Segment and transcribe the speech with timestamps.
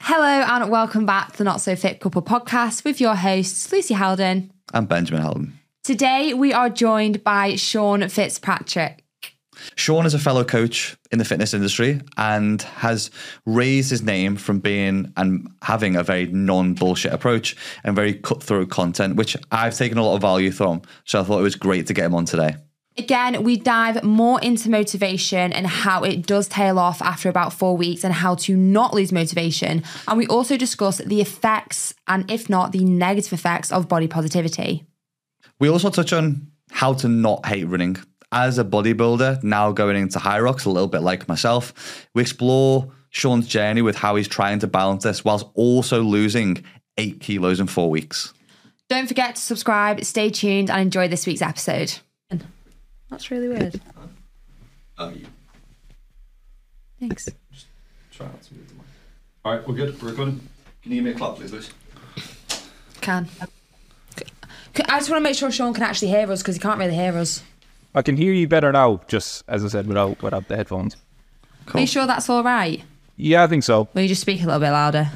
[0.00, 3.94] Hello and welcome back to the Not So Fit Couple podcast with your hosts, Lucy
[3.94, 4.50] Haldon.
[4.72, 5.58] I'm Benjamin Haldon.
[5.82, 9.04] Today we are joined by Sean Fitzpatrick.
[9.74, 13.10] Sean is a fellow coach in the fitness industry and has
[13.44, 18.70] raised his name from being and having a very non bullshit approach and very cutthroat
[18.70, 20.82] content, which I've taken a lot of value from.
[21.04, 22.54] So I thought it was great to get him on today.
[22.98, 27.76] Again, we dive more into motivation and how it does tail off after about four
[27.76, 29.84] weeks and how to not lose motivation.
[30.08, 34.84] And we also discuss the effects and, if not, the negative effects of body positivity.
[35.60, 37.98] We also touch on how to not hate running.
[38.32, 43.46] As a bodybuilder, now going into Hyrox, a little bit like myself, we explore Sean's
[43.46, 46.64] journey with how he's trying to balance this whilst also losing
[46.98, 48.34] eight kilos in four weeks.
[48.88, 51.98] Don't forget to subscribe, stay tuned, and enjoy this week's episode.
[53.10, 53.80] That's really weird.
[54.98, 55.26] Oh, you
[57.00, 57.28] Thanks.
[58.12, 58.84] try not to move the mic.
[59.44, 60.02] All right, we're good.
[60.02, 60.40] We're good.
[60.82, 61.72] Can you give me a clap, please, Lucy?
[63.00, 63.26] Can.
[64.16, 66.78] C- I just want to make sure Sean can actually hear us because he can't
[66.78, 67.42] really hear us.
[67.94, 70.96] I can hear you better now, just as I said, without without the headphones.
[71.74, 72.82] Are you sure that's all right?
[73.16, 73.88] Yeah, I think so.
[73.94, 75.10] Will you just speak a little bit louder?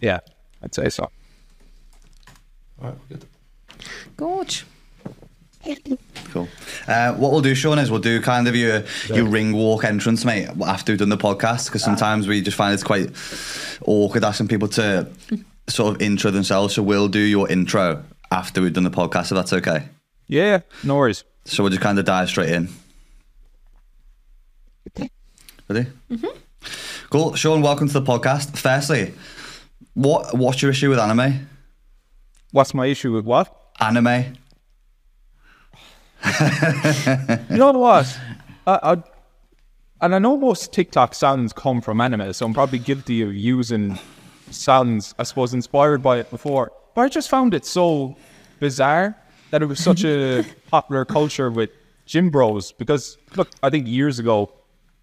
[0.00, 0.20] Yeah,
[0.62, 1.04] I'd say so.
[2.80, 3.26] All right, we're good.
[4.16, 4.64] Gorge.
[6.32, 6.48] Cool.
[6.88, 10.24] Uh, what we'll do, Sean, is we'll do kind of your your ring walk entrance,
[10.24, 13.10] mate, after we've done the podcast, because sometimes we just find it's quite
[13.86, 15.08] awkward asking people to
[15.68, 16.74] sort of intro themselves.
[16.74, 19.88] So we'll do your intro after we've done the podcast, if that's okay.
[20.26, 21.24] Yeah, no worries.
[21.44, 22.68] So we'll just kind of dive straight in.
[25.68, 25.88] Ready?
[26.10, 27.08] Mm-hmm.
[27.08, 27.34] Cool.
[27.36, 28.56] Sean, welcome to the podcast.
[28.58, 29.14] Firstly,
[29.94, 31.48] what what's your issue with anime?
[32.50, 33.72] What's my issue with what?
[33.80, 34.36] Anime.
[37.50, 38.18] You know what?
[38.66, 39.02] I, I
[40.00, 43.98] and I know most TikTok sounds come from anime, so I'm probably guilty of using
[44.50, 46.72] sounds I suppose inspired by it before.
[46.94, 48.16] But I just found it so
[48.60, 49.16] bizarre
[49.50, 51.70] that it was such a popular culture with
[52.06, 52.72] gym bros.
[52.72, 54.52] Because look, I think years ago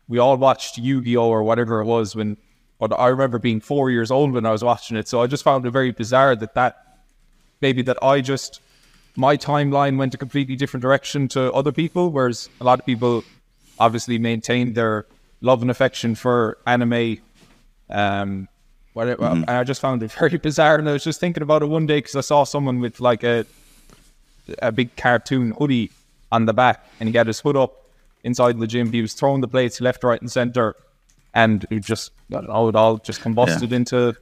[0.08, 2.38] we all watched Yu-Gi-Oh or whatever it was when.
[2.80, 5.44] But I remember being four years old when I was watching it, so I just
[5.44, 7.04] found it very bizarre that that
[7.62, 8.60] maybe that I just
[9.16, 13.24] my timeline went a completely different direction to other people, whereas a lot of people
[13.80, 15.06] obviously maintained their
[15.42, 17.18] love and affection for anime.
[17.90, 18.48] Um,
[18.94, 20.76] whatever, and I just found it very bizarre.
[20.78, 23.24] And I was just thinking about it one day because I saw someone with like
[23.24, 23.46] a
[24.62, 25.92] a big cartoon hoodie
[26.32, 27.86] on the back, and he had his hood up
[28.24, 28.92] inside the gym.
[28.92, 30.76] He was throwing the plates left, right, and center,
[31.34, 33.78] and it just I don't know, it all just combusted Yeah.
[33.78, 34.16] into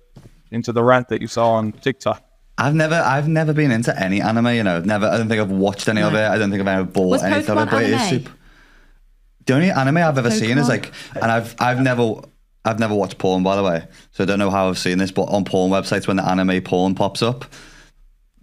[0.52, 2.24] into the rant that you saw on TikTok.
[2.60, 4.48] I've never, I've never been into any anime.
[4.48, 5.08] You know, never.
[5.08, 6.20] I don't think I've watched any of it.
[6.20, 7.48] I don't think I've ever bought Was any of it.
[7.52, 8.10] Pokemon But it is anime?
[8.10, 8.32] super.
[9.46, 12.16] The only anime I've ever seen is like, and I've, I've never,
[12.66, 15.10] I've never watched porn by the way, so I don't know how I've seen this.
[15.12, 17.46] But on porn websites, when the anime porn pops up,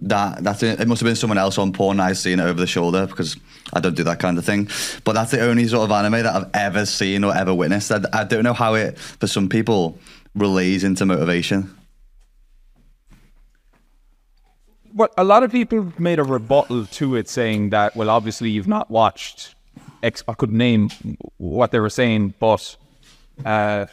[0.00, 0.80] that that's it.
[0.80, 2.00] It must have been someone else on porn.
[2.00, 3.36] I've seen it over the shoulder because
[3.72, 4.68] I don't do that kind of thing.
[5.04, 7.92] But that's the only sort of anime that I've ever seen or ever witnessed.
[7.92, 9.98] I, I don't know how it for some people
[10.34, 11.74] relays into motivation.
[14.96, 18.66] Well, a lot of people made a rebuttal to it, saying that, well, obviously you've
[18.66, 19.54] not watched
[20.02, 20.24] X.
[20.26, 20.88] I couldn't name
[21.36, 22.74] what they were saying, but
[23.44, 23.84] uh,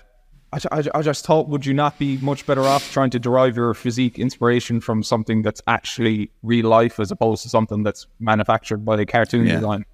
[0.54, 3.58] I, I, I just thought, would you not be much better off trying to derive
[3.58, 8.86] your physique inspiration from something that's actually real life as opposed to something that's manufactured
[8.86, 9.56] by a cartoon Yeah.
[9.56, 9.86] design?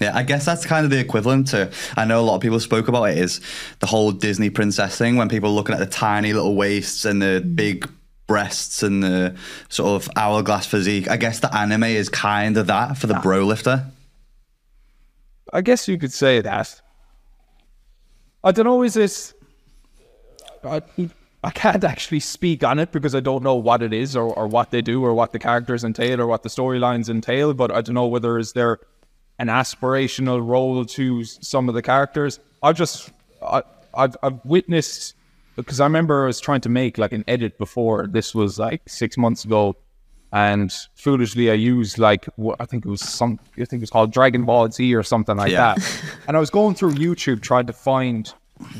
[0.00, 1.70] Yeah, I guess that's kind of the equivalent to.
[1.96, 3.18] I know a lot of people spoke about it.
[3.18, 3.40] Is
[3.80, 7.20] the whole Disney princess thing when people are looking at the tiny little waists and
[7.20, 7.90] the big
[8.32, 9.36] breasts and the
[9.68, 11.06] sort of hourglass physique.
[11.10, 13.20] I guess the anime is kind of that for the ah.
[13.20, 13.84] bro lifter.
[15.52, 16.80] I guess you could say that.
[18.42, 18.82] I don't know.
[18.82, 19.34] Is this?
[20.64, 20.80] I,
[21.44, 24.46] I can't actually speak on it because I don't know what it is or, or
[24.46, 27.52] what they do or what the characters entail or what the storylines entail.
[27.52, 28.78] But I don't know whether is there
[29.38, 32.40] an aspirational role to some of the characters.
[32.62, 33.10] I've just
[33.42, 33.62] I,
[33.94, 35.16] I've I've witnessed
[35.56, 38.06] because I remember I was trying to make like an edit before.
[38.06, 39.76] This was like six months ago,
[40.32, 43.90] and foolishly I used like what I think it was some I think it was
[43.90, 45.74] called Dragon Ball Z or something like Yeah.
[45.74, 46.02] that.
[46.28, 48.32] And I was going through YouTube trying to find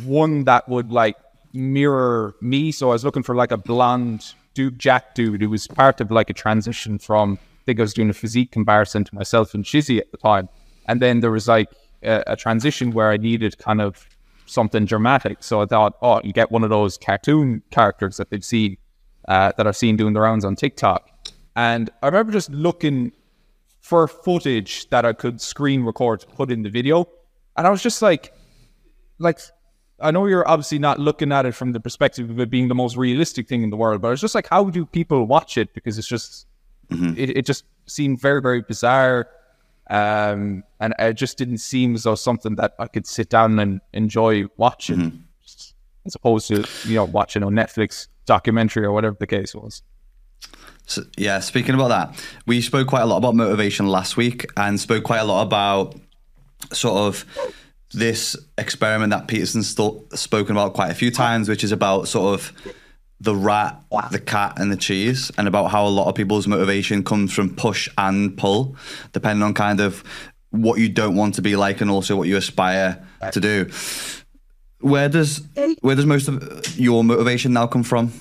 [0.04, 1.16] one that would like
[1.52, 2.72] mirror me.
[2.72, 6.10] So I was looking for like a blonde Duke Jack dude who was part of
[6.10, 9.64] like a transition from, I think I was doing a physique comparison to myself and
[9.64, 10.48] Shizzy at the time.
[10.86, 11.68] And then there was like
[12.02, 14.06] a, a transition where I needed kind of
[14.52, 15.42] something dramatic.
[15.42, 18.76] So I thought, oh, you get one of those cartoon characters that they've seen,
[19.28, 21.08] uh, that I've seen doing the rounds on TikTok.
[21.56, 23.12] And I remember just looking
[23.80, 27.08] for footage that I could screen record to put in the video.
[27.56, 28.32] And I was just like,
[29.18, 29.40] like,
[30.00, 32.74] I know you're obviously not looking at it from the perspective of it being the
[32.74, 35.74] most realistic thing in the world, but it's just like, how do people watch it?
[35.74, 36.46] Because it's just,
[36.90, 39.28] it, it just seemed very, very bizarre.
[39.90, 43.80] Um, and it just didn't seem as though something that I could sit down and
[43.92, 45.24] enjoy watching,
[46.06, 49.82] as opposed to, you know, watching a Netflix documentary or whatever the case was.
[50.86, 54.80] So, yeah, speaking about that, we spoke quite a lot about motivation last week and
[54.80, 55.94] spoke quite a lot about
[56.72, 57.24] sort of
[57.92, 62.34] this experiment that Peterson's st- spoken about quite a few times, which is about sort
[62.34, 62.52] of
[63.22, 63.80] the rat,
[64.10, 67.54] the cat, and the cheese, and about how a lot of people's motivation comes from
[67.54, 68.76] push and pull,
[69.12, 70.04] depending on kind of
[70.50, 73.02] what you don't want to be like and also what you aspire
[73.32, 73.70] to do.
[74.80, 75.42] Where does
[75.80, 78.12] where does most of your motivation now come from?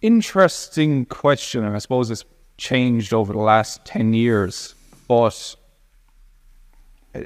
[0.00, 2.24] interesting question, and I suppose it's
[2.56, 4.74] changed over the last 10 years.
[5.06, 5.56] But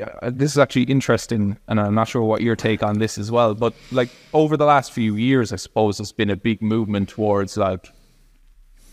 [0.00, 3.30] Uh, this is actually interesting, and I'm not sure what your take on this as
[3.30, 3.54] well.
[3.54, 7.56] But like over the last few years, I suppose there's been a big movement towards
[7.56, 7.88] like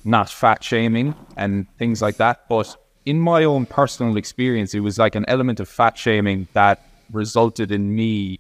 [0.06, 2.48] not fat shaming and things like that.
[2.50, 2.76] But
[3.06, 7.72] in my own personal experience, it was like an element of fat shaming that resulted
[7.72, 8.40] in me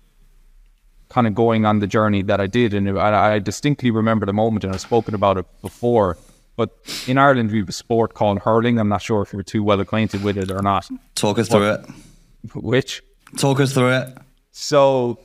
[1.09, 2.73] kind of going on the journey that I did.
[2.73, 6.17] And I, I distinctly remember the moment, and I've spoken about it before.
[6.55, 6.71] But
[7.07, 8.79] in Ireland, we have a sport called hurling.
[8.79, 10.89] I'm not sure if you're too well acquainted with it or not.
[11.15, 11.85] Talk us through it.
[12.53, 13.03] Which?
[13.37, 14.17] Talk us through it.
[14.51, 15.19] So,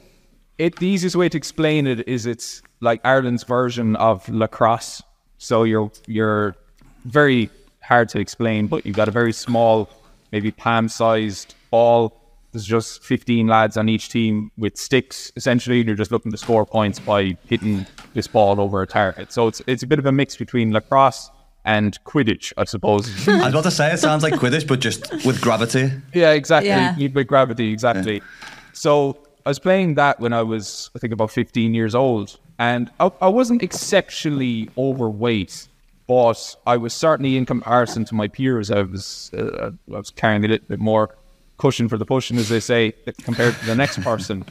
[0.58, 5.02] it the easiest way to explain it is it's like Ireland's version of lacrosse.
[5.38, 6.55] So you're you're
[7.05, 7.50] very
[7.82, 9.90] hard to explain, but you've got a very small,
[10.32, 12.20] maybe palm-sized ball.
[12.52, 15.32] There's just 15 lads on each team with sticks.
[15.34, 17.84] Essentially, and you're just looking to score points by hitting
[18.14, 19.32] this ball over a target.
[19.32, 21.31] So it's it's a bit of a mix between lacrosse
[21.64, 23.08] and Quidditch, I suppose.
[23.28, 25.90] I was about to say it sounds like Quidditch, but just with gravity.
[26.12, 26.69] Yeah, exactly.
[26.69, 26.96] Yeah.
[26.96, 28.22] With gravity, exactly.
[28.72, 32.90] So I was playing that when I was, I think, about 15 years old, and
[33.00, 35.69] I, I wasn't exceptionally overweight,
[36.06, 40.44] but I was certainly, in comparison to my peers, I was, uh, I was carrying
[40.44, 41.17] a little bit more
[41.56, 44.44] cushion for the pushing, as they say, compared to the next person.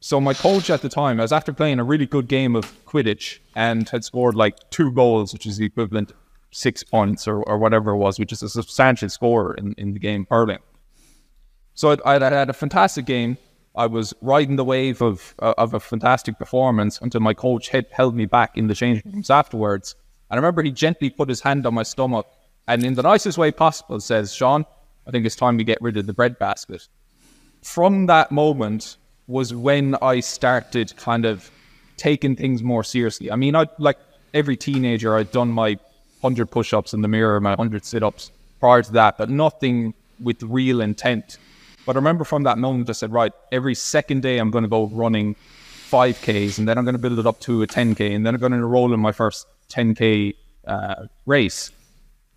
[0.00, 2.72] So my coach at the time, I was after playing a really good game of
[2.86, 6.16] Quidditch and had scored like two goals, which is the equivalent of
[6.50, 9.98] six points or, or whatever it was, which is a substantial score in, in the
[9.98, 10.58] game hurling.
[11.74, 13.36] So I had a fantastic game.
[13.76, 18.16] I was riding the wave of uh, of a fantastic performance until my coach held
[18.16, 19.94] me back in the changing rooms afterwards.
[20.28, 22.26] And I remember he gently put his hand on my stomach
[22.66, 24.64] and, in the nicest way possible, says, "Sean,
[25.06, 26.88] I think it's time we get rid of the bread basket."
[27.62, 28.96] From that moment
[29.28, 31.50] was when I started kind of
[31.96, 33.30] taking things more seriously.
[33.30, 33.98] I mean, I like
[34.34, 35.78] every teenager, I'd done my
[36.22, 40.80] hundred push-ups in the mirror, my hundred sit-ups prior to that, but nothing with real
[40.80, 41.38] intent.
[41.86, 44.68] But I remember from that moment, I said, right, every second day I'm going to
[44.68, 45.36] go running
[45.90, 48.40] 5Ks, and then I'm going to build it up to a 10K, and then I'm
[48.40, 50.34] going to enroll in my first 10K
[50.66, 51.70] uh, race.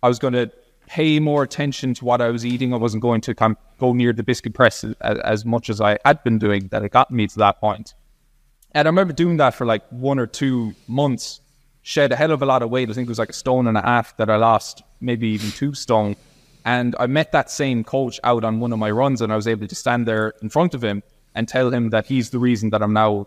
[0.02, 0.50] I was going to
[0.86, 2.72] pay more attention to what I was eating.
[2.72, 5.98] I wasn't going to come, go near the biscuit press as, as much as I
[6.04, 7.94] had been doing that it got me to that point.
[8.72, 11.41] And I remember doing that for like one or two months,
[11.82, 12.88] shed a hell of a lot of weight.
[12.88, 15.50] I think it was like a stone and a half that I lost, maybe even
[15.50, 16.16] two stone.
[16.64, 19.48] And I met that same coach out on one of my runs, and I was
[19.48, 21.02] able to stand there in front of him
[21.34, 23.26] and tell him that he's the reason that I'm now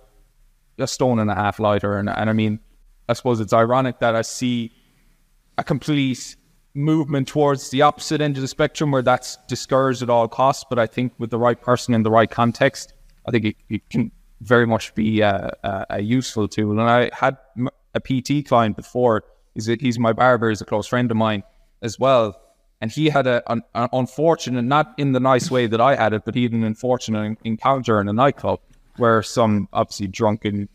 [0.77, 1.97] a stone and a half lighter.
[1.97, 2.59] And, and I mean,
[3.09, 4.71] I suppose it's ironic that I see
[5.57, 6.35] a complete
[6.73, 10.65] movement towards the opposite end of the spectrum where that's discouraged at all costs.
[10.69, 12.93] But I think with the right person in the right context,
[13.25, 16.71] I think it, it can very much be a, a, a useful tool.
[16.71, 19.23] And I had m- a PT client before.
[19.53, 21.43] He's, a, he's my barber, he's a close friend of mine
[21.81, 22.39] as well.
[22.81, 26.13] And he had a, an, an unfortunate, not in the nice way that I had
[26.13, 28.59] it, but he had an unfortunate encounter in a nightclub
[28.97, 30.69] where some obviously drunken,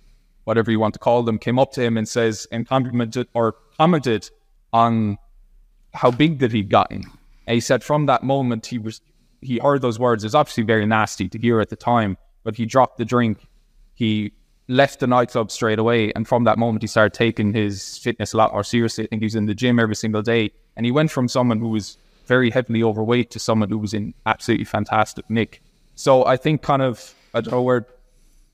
[0.44, 3.54] whatever you want to call them, came up to him and says, and complimented or
[3.78, 4.28] commented
[4.72, 5.18] on
[5.92, 7.04] how big that he'd gotten.
[7.46, 9.00] And he said from that moment he was
[9.42, 10.22] he heard those words.
[10.24, 13.48] It's obviously very nasty to hear at the time, but he dropped the drink.
[13.94, 14.32] He
[14.70, 18.36] left the nightclub straight away, and from that moment he started taking his fitness a
[18.36, 19.04] lot more seriously.
[19.04, 21.58] I think he was in the gym every single day, and he went from someone
[21.58, 25.60] who was very heavily overweight to someone who was in absolutely fantastic nick.
[25.96, 27.86] So I think kind of I don't know where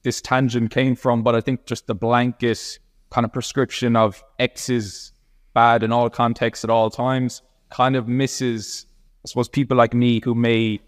[0.03, 2.79] this tangent came from, but I think just the blanket
[3.11, 5.13] kind of prescription of X is
[5.55, 8.87] bad in all contexts at all times kind of misses,
[9.25, 10.81] I suppose, people like me who may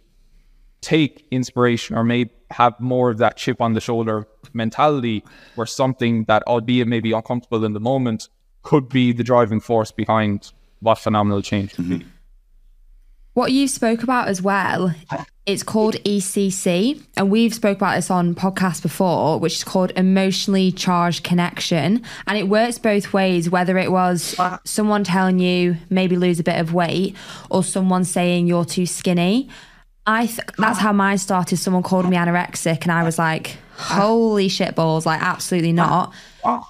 [0.81, 5.23] take inspiration or may have more of that chip on the shoulder mentality
[5.55, 8.29] where something that, albeit maybe uncomfortable in the moment,
[8.63, 11.97] could be the driving force behind what phenomenal change can be.
[11.97, 12.09] Mm-hmm.
[13.35, 14.93] What you spoke about as well,
[15.47, 20.73] it's called ECC, and we've spoke about this on podcast before, which is called emotionally
[20.73, 23.49] charged connection, and it works both ways.
[23.49, 27.15] Whether it was someone telling you maybe lose a bit of weight,
[27.49, 29.49] or someone saying you're too skinny.
[30.09, 31.59] I th- that's how mine started.
[31.59, 36.15] Someone called me anorexic, and I was like, "Holy shit balls!" Like, absolutely not.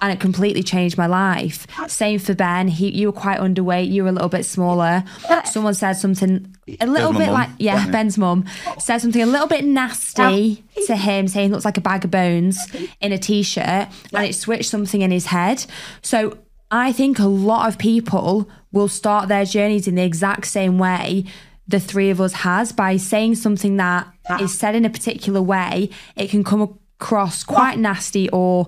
[0.01, 1.65] And it completely changed my life.
[1.87, 2.67] Same for Ben.
[2.67, 3.89] He, you were quite underweight.
[3.89, 5.05] You were a little bit smaller.
[5.45, 7.33] Someone said something a little bit mum.
[7.33, 8.43] like, yeah, Ben's mum
[8.77, 12.11] said something a little bit nasty to him, saying he looks like a bag of
[12.11, 12.59] bones
[12.99, 15.65] in a t-shirt, and it switched something in his head.
[16.01, 16.37] So
[16.71, 21.23] I think a lot of people will start their journeys in the exact same way
[21.69, 24.07] the three of us has by saying something that
[24.39, 25.89] is said in a particular way.
[26.15, 28.67] It can come across quite nasty or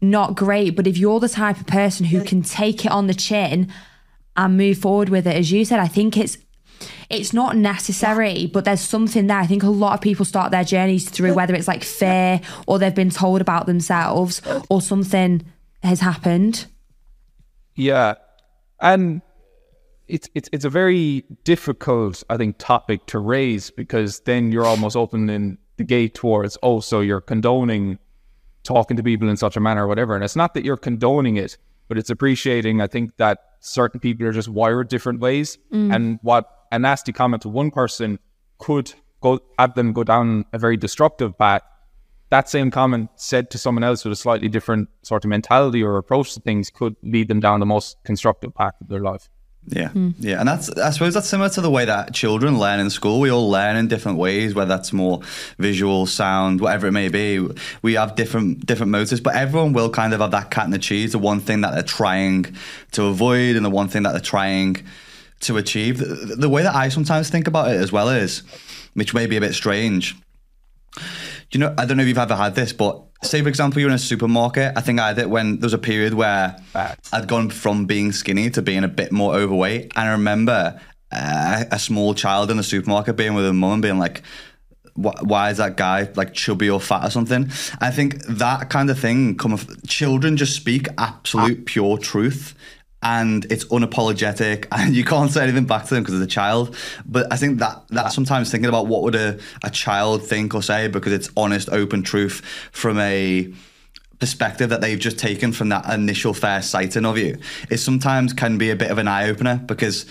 [0.00, 3.14] not great, but if you're the type of person who can take it on the
[3.14, 3.72] chin
[4.36, 6.36] and move forward with it, as you said, I think it's
[7.08, 9.38] it's not necessary, but there's something there.
[9.38, 12.78] I think a lot of people start their journeys through whether it's like fear or
[12.78, 15.44] they've been told about themselves or something
[15.82, 16.66] has happened.
[17.74, 18.14] Yeah,
[18.80, 19.22] and
[20.08, 24.96] it's it's it's a very difficult, I think, topic to raise because then you're almost
[24.96, 27.98] opening the gate towards oh, so you're condoning
[28.62, 30.14] talking to people in such a manner or whatever.
[30.14, 31.56] And it's not that you're condoning it,
[31.88, 32.80] but it's appreciating.
[32.80, 35.94] I think that certain people are just wired different ways, mm.
[35.94, 38.18] and what a nasty comment to one person
[38.58, 41.62] could go have them go down a very destructive path
[42.34, 45.96] that same comment said to someone else with a slightly different sort of mentality or
[45.96, 49.28] approach to things could lead them down the most constructive path of their life.
[49.66, 50.10] Yeah, hmm.
[50.18, 53.20] yeah, and that's I suppose that's similar to the way that children learn in school.
[53.20, 55.22] We all learn in different ways, whether that's more
[55.58, 57.46] visual, sound, whatever it may be.
[57.80, 60.78] We have different different motives, but everyone will kind of have that cat and the
[60.78, 62.54] cheese, the one thing that they're trying
[62.92, 64.84] to avoid, and the one thing that they're trying
[65.40, 65.98] to achieve.
[65.98, 68.42] The, the way that I sometimes think about it as well is,
[68.92, 70.14] which may be a bit strange.
[71.50, 73.90] You know, I don't know if you've ever had this, but say for example you're
[73.90, 74.72] in a supermarket.
[74.76, 77.12] I think I did when there was a period where Facts.
[77.12, 79.92] I'd gone from being skinny to being a bit more overweight.
[79.96, 83.82] And I remember uh, a small child in the supermarket being with her mum and
[83.82, 84.22] being like,
[84.96, 87.50] why is that guy like chubby or fat or something?
[87.80, 92.54] I think that kind of thing come of children just speak absolute pure truth
[93.04, 96.74] and it's unapologetic and you can't say anything back to them because it's a child.
[97.04, 100.62] But I think that that sometimes thinking about what would a, a child think or
[100.62, 102.40] say because it's honest, open truth
[102.72, 103.52] from a
[104.18, 107.36] perspective that they've just taken from that initial first sighting of you
[107.68, 110.06] is sometimes can be a bit of an eye opener because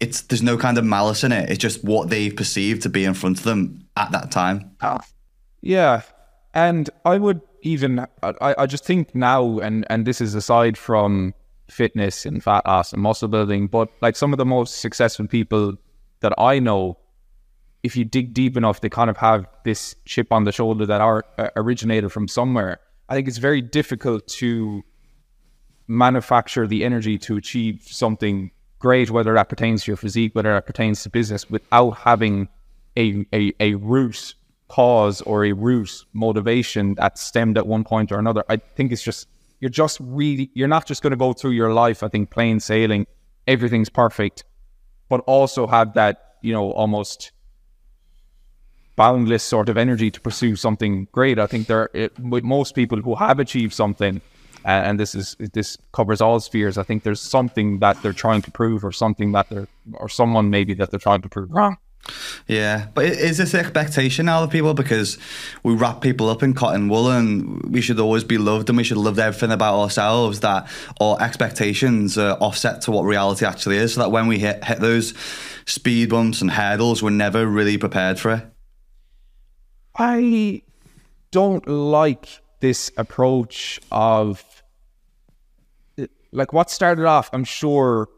[0.00, 1.48] it's there's no kind of malice in it.
[1.48, 4.76] It's just what they perceive to be in front of them at that time.
[4.82, 4.98] Oh.
[5.62, 6.02] Yeah,
[6.52, 11.34] and I would even I, I just think now, and and this is aside from
[11.68, 15.74] fitness and fat loss and muscle building, but like some of the most successful people
[16.20, 16.98] that I know,
[17.82, 21.00] if you dig deep enough, they kind of have this chip on the shoulder that
[21.00, 22.80] are uh, originated from somewhere.
[23.08, 24.82] I think it's very difficult to
[25.86, 30.66] manufacture the energy to achieve something great, whether that pertains to your physique, whether that
[30.66, 32.48] pertains to business, without having
[32.96, 34.34] a, a, a root
[34.68, 38.44] cause or a root motivation that stemmed at one point or another.
[38.48, 39.28] I think it's just,
[39.60, 42.60] you're just really, you're not just going to go through your life, I think, plain
[42.60, 43.06] sailing,
[43.46, 44.44] everything's perfect,
[45.08, 47.32] but also have that, you know, almost
[48.96, 51.38] boundless sort of energy to pursue something great.
[51.38, 54.20] I think there, it, with most people who have achieved something,
[54.64, 56.76] uh, and this is this covers all spheres.
[56.76, 60.50] I think there's something that they're trying to prove, or something that they're, or someone
[60.50, 61.76] maybe that they're trying to prove wrong.
[62.46, 64.74] Yeah, but is this the expectation now of people?
[64.74, 65.18] Because
[65.62, 68.84] we wrap people up in cotton wool and we should always be loved and we
[68.84, 70.68] should love everything about ourselves that
[71.00, 74.78] our expectations are offset to what reality actually is so that when we hit, hit
[74.80, 75.14] those
[75.66, 78.46] speed bumps and hurdles, we're never really prepared for it.
[79.98, 80.62] I
[81.30, 84.44] don't like this approach of
[86.32, 88.08] like what started off, I'm sure,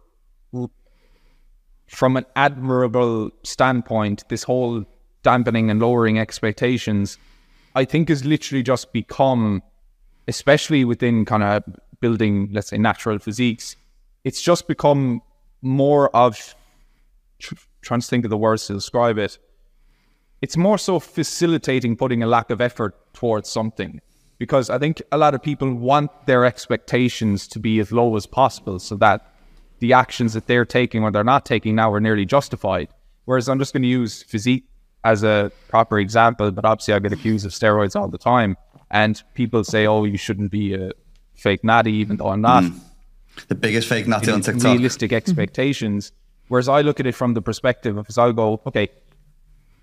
[1.89, 4.85] from an admirable standpoint, this whole
[5.23, 7.19] dampening and lowering expectations,
[7.75, 9.63] I think has literally just become,
[10.27, 11.65] especially within kind of
[12.01, 13.77] building, let's say, natural physiques,
[14.25, 15.23] it's just become
[15.63, 16.55] more of
[17.39, 19.39] tr- trying to think of the words to describe it
[20.41, 24.01] it's more so facilitating putting a lack of effort towards something.
[24.39, 28.27] Because I think a lot of people want their expectations to be as low as
[28.27, 29.33] possible so that
[29.79, 32.89] the actions that they're taking or they're not taking now are nearly justified.
[33.25, 34.65] Whereas I'm just going to use physique
[35.05, 38.57] as a proper example, but obviously I get accused of steroids all the time.
[38.91, 40.93] And people say, oh, you shouldn't be a
[41.35, 42.65] fake natty, even though I'm not.
[42.65, 42.81] Mm.
[43.49, 44.65] The biggest fake natty on TikTok.
[44.65, 46.11] Realistic expectations.
[46.49, 48.89] Whereas I look at it from the perspective of, I'll go, okay,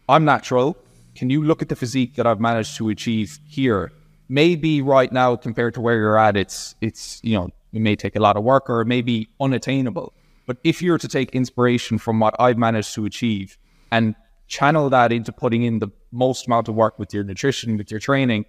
[0.09, 0.77] I'm natural.
[1.15, 3.91] Can you look at the physique that I've managed to achieve here?
[4.27, 8.15] Maybe right now, compared to where you're at, it's it's you know it may take
[8.15, 10.13] a lot of work or it may be unattainable.
[10.45, 13.57] But if you're to take inspiration from what I've managed to achieve
[13.91, 14.15] and
[14.47, 17.99] channel that into putting in the most amount of work with your nutrition, with your
[17.99, 18.45] training,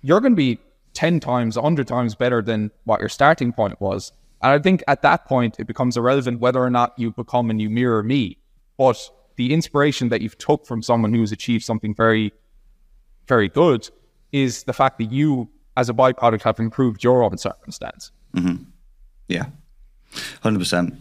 [0.00, 0.58] you're going to be
[0.94, 4.12] 10 times, 100 times better than what your starting point was.
[4.42, 7.60] And I think at that point, it becomes irrelevant whether or not you become and
[7.60, 8.38] you mirror me.
[8.76, 12.32] But the inspiration that you've took from someone who's achieved something very,
[13.26, 13.88] very good
[14.32, 18.12] is the fact that you, as a byproduct, have improved your own circumstance.
[18.34, 18.64] Mm-hmm.
[19.28, 19.46] Yeah,
[20.42, 20.96] 100%.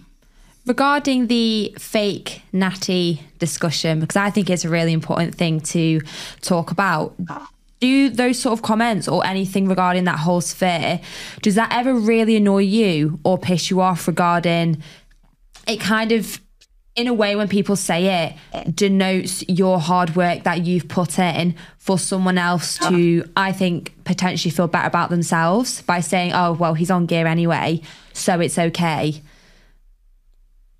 [0.65, 6.01] Regarding the fake natty discussion, because I think it's a really important thing to
[6.41, 7.15] talk about.
[7.79, 10.99] Do those sort of comments or anything regarding that whole sphere,
[11.41, 14.81] does that ever really annoy you or piss you off regarding
[15.67, 16.41] it kind of
[16.97, 21.53] in a way, when people say it, denotes your hard work that you've put in
[21.77, 26.73] for someone else to, I think, potentially feel better about themselves by saying, oh, well,
[26.73, 27.81] he's on gear anyway,
[28.13, 29.21] so it's okay.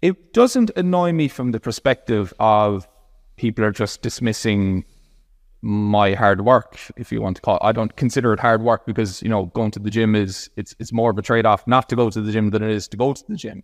[0.02, 2.88] It doesn't annoy me from the perspective of
[3.36, 4.86] people are just dismissing
[5.62, 7.62] my hard work, if you want to call it.
[7.64, 10.76] I don't consider it hard work because, you know, going to the gym is it's
[10.80, 12.88] it's more of a trade off not to go to the gym than it is
[12.90, 13.64] to go to the gym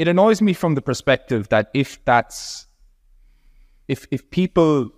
[0.00, 2.66] it annoys me from the perspective that if that's
[3.86, 4.90] if if people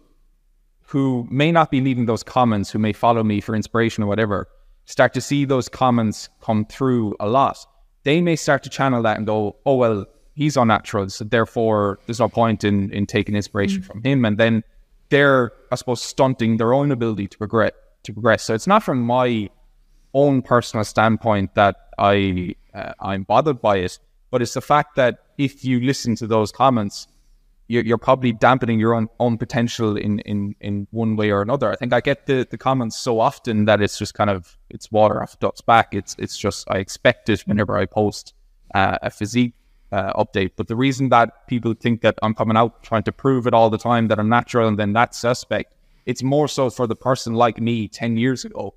[0.87, 4.47] who may not be leaving those comments, who may follow me for inspiration or whatever,
[4.85, 7.59] start to see those comments come through a lot,
[8.05, 10.07] they may start to channel that and go, "Oh well,
[10.37, 13.87] he's unnatural, so therefore there's no point in in taking inspiration mm.
[13.87, 14.63] from him." And then
[15.09, 17.73] they're, I suppose, stunting their own ability to progress.
[18.05, 18.45] To progress.
[18.45, 19.51] So it's not from my
[20.15, 23.99] own personal standpoint that I uh, I'm bothered by it
[24.33, 27.07] but it's the fact that if you listen to those comments,
[27.69, 31.71] you're, you're probably dampening your own, own potential in, in, in one way or another.
[31.71, 34.91] I think I get the, the comments so often that it's just kind of it's
[34.91, 35.95] water off duck's back.
[35.95, 38.33] It's it's just I expect it whenever I post
[38.75, 39.53] uh, a physique
[39.93, 40.53] uh, update.
[40.57, 43.69] But the reason that people think that I'm coming out trying to prove it all
[43.69, 45.75] the time that I'm natural and then that's suspect,
[46.07, 48.75] it's more so for the person like me ten years ago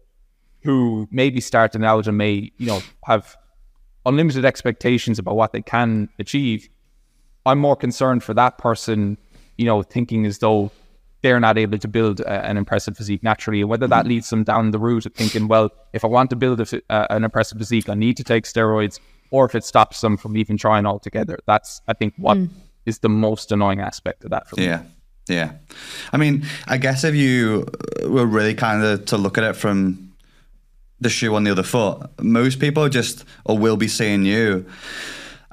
[0.66, 3.38] who maybe starting out and may you know have
[4.06, 6.70] unlimited expectations about what they can achieve,
[7.46, 9.18] I'm more concerned for that person,
[9.58, 10.72] you know, thinking as though
[11.22, 14.10] they're not able to build a, an impressive physique naturally, and whether that mm-hmm.
[14.10, 17.08] leads them down the route of thinking, well, if I want to build a, uh,
[17.10, 19.00] an impressive physique, I need to take steroids,
[19.32, 21.40] or if it stops them from even trying altogether.
[21.48, 22.50] That's, I think, what mm.
[22.86, 24.66] is the most annoying aspect of that for me.
[24.66, 24.84] Yeah.
[25.28, 25.54] Yeah.
[26.14, 27.66] I mean, I guess if you
[28.04, 30.14] were really kind of to look at it from
[31.06, 32.10] the shoe on the other foot.
[32.22, 34.66] Most people just or will be seeing you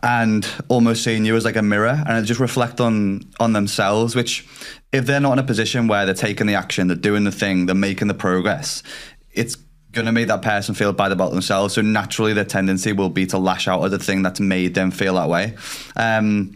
[0.03, 4.45] and almost seeing you as like a mirror and just reflect on on themselves which
[4.91, 7.67] if they're not in a position where they're taking the action they're doing the thing
[7.67, 8.83] they're making the progress
[9.31, 9.55] it's
[9.93, 13.27] going to make that person feel bad about themselves so naturally their tendency will be
[13.27, 15.55] to lash out at the thing that's made them feel that way
[15.95, 16.51] um,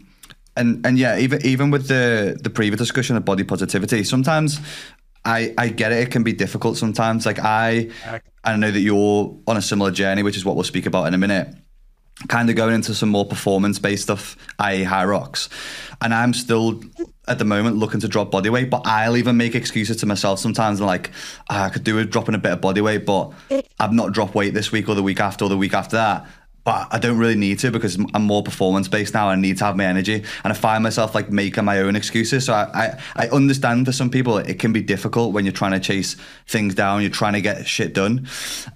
[0.56, 4.59] and and yeah even even with the the previous discussion of body positivity sometimes
[5.27, 5.99] I, I get it.
[5.99, 7.27] It can be difficult sometimes.
[7.27, 7.91] Like I,
[8.45, 11.15] I know that you're on a similar journey, which is what we'll speak about in
[11.15, 11.49] a minute.
[12.29, 15.49] Kind of going into some more performance based stuff, i.e., Hyrox.
[16.01, 16.81] And I'm still
[17.29, 20.39] at the moment looking to drop body weight, but I'll even make excuses to myself
[20.39, 20.79] sometimes.
[20.79, 21.11] And like,
[21.51, 23.33] oh, I could do with dropping a bit of body weight, but
[23.81, 26.27] I've not dropped weight this week or the week after or the week after that
[26.66, 29.29] but I don't really need to because I'm more performance based now.
[29.29, 32.44] I need to have my energy, and I find myself like making my own excuses.
[32.46, 35.72] So I, I, I, understand for some people it can be difficult when you're trying
[35.72, 36.16] to chase
[36.48, 38.26] things down, you're trying to get shit done.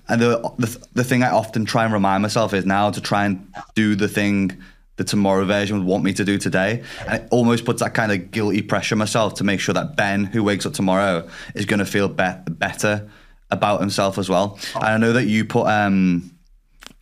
[0.08, 3.24] And the the, the thing I often try and remind myself is now to try
[3.24, 4.56] and do the thing
[4.94, 6.84] the tomorrow version would want me to do today.
[7.08, 10.26] And it almost puts that kind of guilty pressure myself to make sure that Ben,
[10.26, 13.10] who wakes up tomorrow, is going to feel be- better
[13.50, 14.60] about himself as well.
[14.76, 16.30] And I know that you put um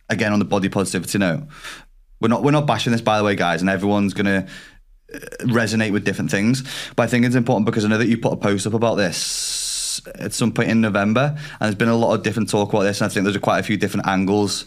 [0.09, 1.43] again on the body positivity note,
[2.19, 4.47] we're not we're not bashing this by the way, guys, and everyone's gonna
[5.13, 6.63] uh, resonate with different things.
[6.95, 8.95] But I think it's important because I know that you put a post up about
[8.95, 12.83] this at some point in November, and there's been a lot of different talk about
[12.83, 13.01] this.
[13.01, 14.65] And I think there's quite a few different angles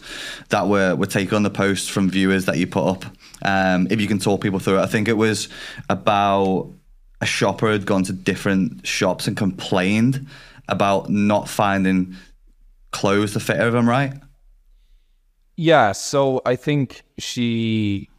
[0.49, 3.05] that were were taken on the post from viewers that you put up.
[3.43, 5.49] Um, if you can talk people through it, I think it was
[5.89, 6.73] about
[7.21, 10.27] a shopper had gone to different shops and complained
[10.67, 12.15] about not finding
[12.91, 14.13] clothes to fit I'm right.
[15.55, 18.09] Yeah, so I think she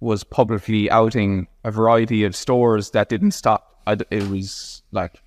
[0.00, 3.80] was publicly outing a variety of stores that didn't stop.
[3.86, 5.22] It was like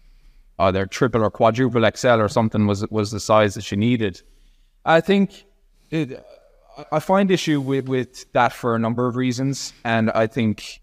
[0.59, 4.21] either triple or quadruple XL or something was was the size that she needed.
[4.85, 5.45] I think
[5.89, 6.23] it,
[6.91, 10.81] I find issue with, with that for a number of reasons, and I think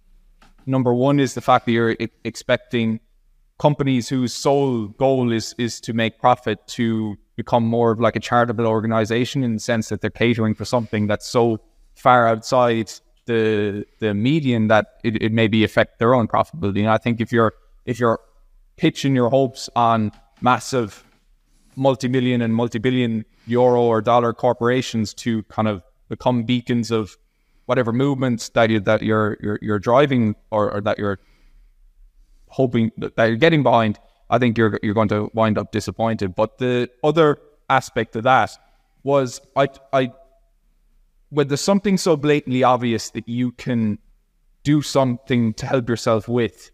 [0.67, 3.01] number one is the fact that you're expecting
[3.59, 8.21] companies whose sole goal is is to make profit to become more of like a
[8.29, 11.45] charitable organization in the sense that they're catering for something that's so
[11.95, 12.89] far outside
[13.27, 16.81] the the median that it, it maybe affect their own profitability.
[16.81, 17.53] And I think if you're
[17.85, 18.21] if you're
[18.77, 21.05] pitching your hopes on massive
[21.77, 27.17] multi-million and multi-billion euro or dollar corporations to kind of become beacons of
[27.67, 31.19] whatever movements that you that you're you're, you're driving or, or that you're
[32.49, 33.99] hoping that you're getting behind,
[34.33, 36.35] I think you're you're going to wind up disappointed.
[36.35, 38.51] But the other aspect of that
[39.05, 40.13] was I I
[41.29, 43.99] when there's something so blatantly obvious that you can
[44.65, 46.71] do something to help yourself with,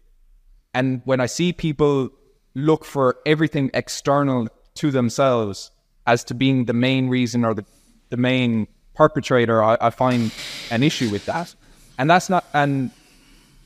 [0.73, 2.09] and when I see people
[2.55, 5.71] look for everything external to themselves
[6.07, 7.65] as to being the main reason or the,
[8.09, 10.31] the main perpetrator, I, I find
[10.71, 11.53] an issue with that.
[11.97, 12.91] And that's not and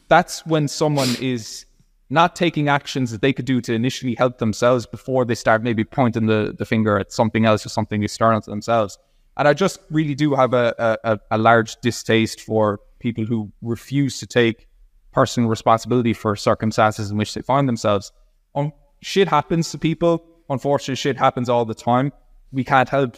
[0.10, 1.66] that's when someone is
[2.14, 5.84] not taking actions that they could do to initially help themselves before they start maybe
[5.84, 9.00] pointing the, the finger at something else or something external to themselves.
[9.36, 14.20] And I just really do have a, a, a large distaste for people who refuse
[14.20, 14.68] to take
[15.12, 18.12] personal responsibility for circumstances in which they find themselves.
[18.54, 20.24] Um, shit happens to people.
[20.50, 22.12] Unfortunately, shit happens all the time.
[22.52, 23.18] We can't help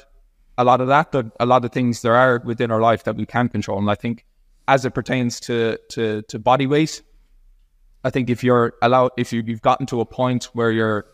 [0.57, 3.17] a lot of that, but a lot of things there are within our life that
[3.17, 3.77] we can control.
[3.77, 4.25] And I think
[4.69, 7.01] as it pertains to, to, to body weight,
[8.05, 11.07] I think if you're allowed, if you, you've gotten to a point where you're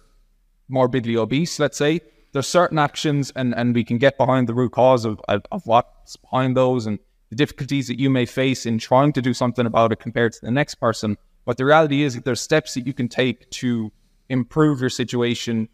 [0.67, 2.01] morbidly obese, let's say,
[2.33, 5.65] there's certain actions and, and we can get behind the root cause of, of, of
[5.65, 6.99] what's behind those and
[7.29, 10.39] the difficulties that you may face in trying to do something about it compared to
[10.41, 11.17] the next person.
[11.45, 13.89] But the reality is that there's steps that you can take to
[14.27, 15.69] improve your situation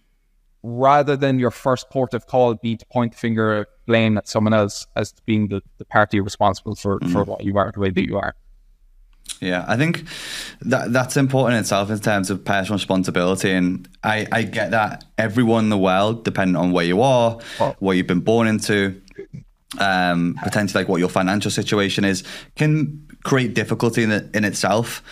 [0.62, 4.54] rather than your first port of call be to point the finger blame at someone
[4.54, 7.12] else as being the, the party responsible for, mm.
[7.12, 8.36] for what you are the way that you are.
[9.40, 10.06] Yeah, I think
[10.62, 15.06] that that's important in itself in terms of personal responsibility, and I, I get that
[15.18, 17.76] everyone in the world, depending on where you are, oh.
[17.80, 19.00] what you've been born into,
[19.80, 22.24] um, potentially like what your financial situation is,
[22.56, 25.04] can create difficulty in it, in itself.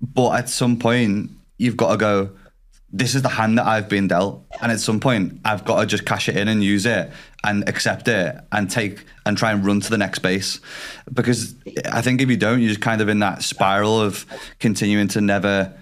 [0.00, 2.30] But at some point, you've got to go.
[2.94, 5.86] This is the hand that I've been dealt, and at some point, I've got to
[5.86, 7.10] just cash it in and use it
[7.44, 10.60] and accept it and take and try and run to the next base.
[11.12, 11.54] Because
[11.90, 14.26] I think if you don't, you're just kind of in that spiral of
[14.58, 15.72] continuing to never,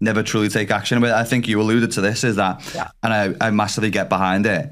[0.00, 1.00] never truly take action.
[1.00, 2.64] But I think you alluded to this is that,
[3.02, 4.70] and I, I massively get behind it.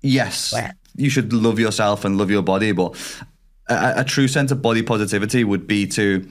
[0.00, 0.54] Yes,
[0.96, 2.96] you should love yourself and love your body, but
[3.68, 6.26] a, a true sense of body positivity would be to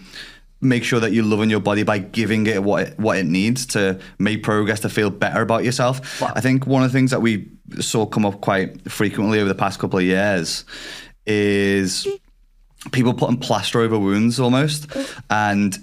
[0.61, 3.65] make sure that you're loving your body by giving it what it, what it needs
[3.65, 6.21] to make progress to feel better about yourself.
[6.21, 6.33] Wow.
[6.35, 9.55] I think one of the things that we saw come up quite frequently over the
[9.55, 10.65] past couple of years
[11.25, 12.07] is
[12.91, 14.91] people putting plaster over wounds almost
[15.29, 15.77] and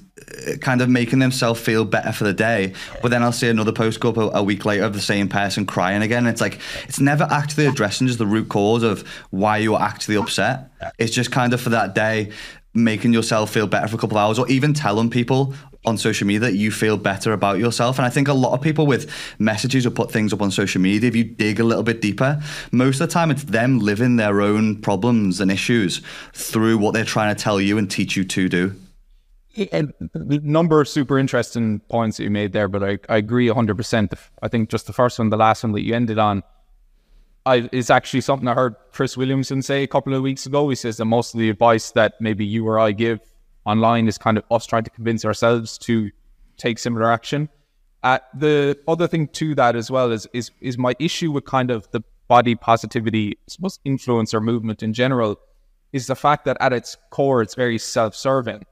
[0.46, 2.74] uh, kind of making themselves feel better for the day.
[3.02, 5.28] But then I'll see another post go up a, a, week later of the same
[5.28, 6.26] person crying again.
[6.26, 10.70] It's like it's never actually addressing just the root cause of why you're actually upset.
[10.98, 12.32] It's just kind of for that day
[12.74, 15.54] making yourself feel better for a couple of hours or even telling people
[15.84, 17.98] on social media that you feel better about yourself.
[17.98, 20.80] And I think a lot of people with messages or put things up on social
[20.80, 22.40] media, if you dig a little bit deeper,
[22.72, 26.02] most of the time it's them living their own problems and issues
[26.32, 28.74] through what they're trying to tell you and teach you to do.
[29.72, 29.88] A
[30.20, 34.16] number of super interesting points that you made there, but I, I agree 100%.
[34.40, 36.44] I think just the first one, the last one that you ended on,
[37.48, 40.68] I, is actually something I heard Chris Williamson say a couple of weeks ago.
[40.68, 43.20] He says that most of the advice that maybe you or I give
[43.64, 46.10] online is kind of us trying to convince ourselves to
[46.58, 47.48] take similar action.
[48.02, 51.70] Uh, the other thing to that as well is is is my issue with kind
[51.70, 55.40] of the body positivity, I suppose influencer movement in general,
[55.92, 58.64] is the fact that at its core it's very self-serving.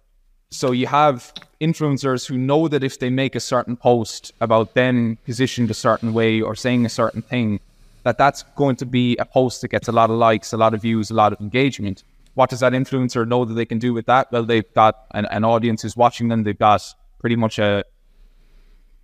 [0.50, 5.18] So you have influencers who know that if they make a certain post about them
[5.24, 7.60] positioned a certain way or saying a certain thing,
[8.06, 10.74] that that's going to be a post that gets a lot of likes, a lot
[10.74, 12.04] of views, a lot of engagement.
[12.34, 14.30] What does that influencer know that they can do with that?
[14.30, 16.44] Well, they've got an, an audience who's watching them.
[16.44, 16.84] They've got
[17.18, 17.82] pretty much a,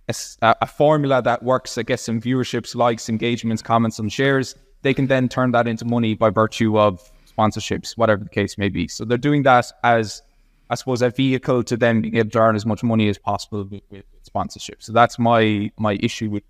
[0.07, 4.55] a, a formula that works that gets some viewerships, likes, engagements, comments, and shares.
[4.83, 8.69] They can then turn that into money by virtue of sponsorships, whatever the case may
[8.69, 8.87] be.
[8.87, 10.21] So they're doing that as,
[10.69, 13.65] I suppose, a vehicle to then be able to earn as much money as possible
[13.65, 14.81] with, with sponsorship.
[14.81, 16.43] So that's my my issue with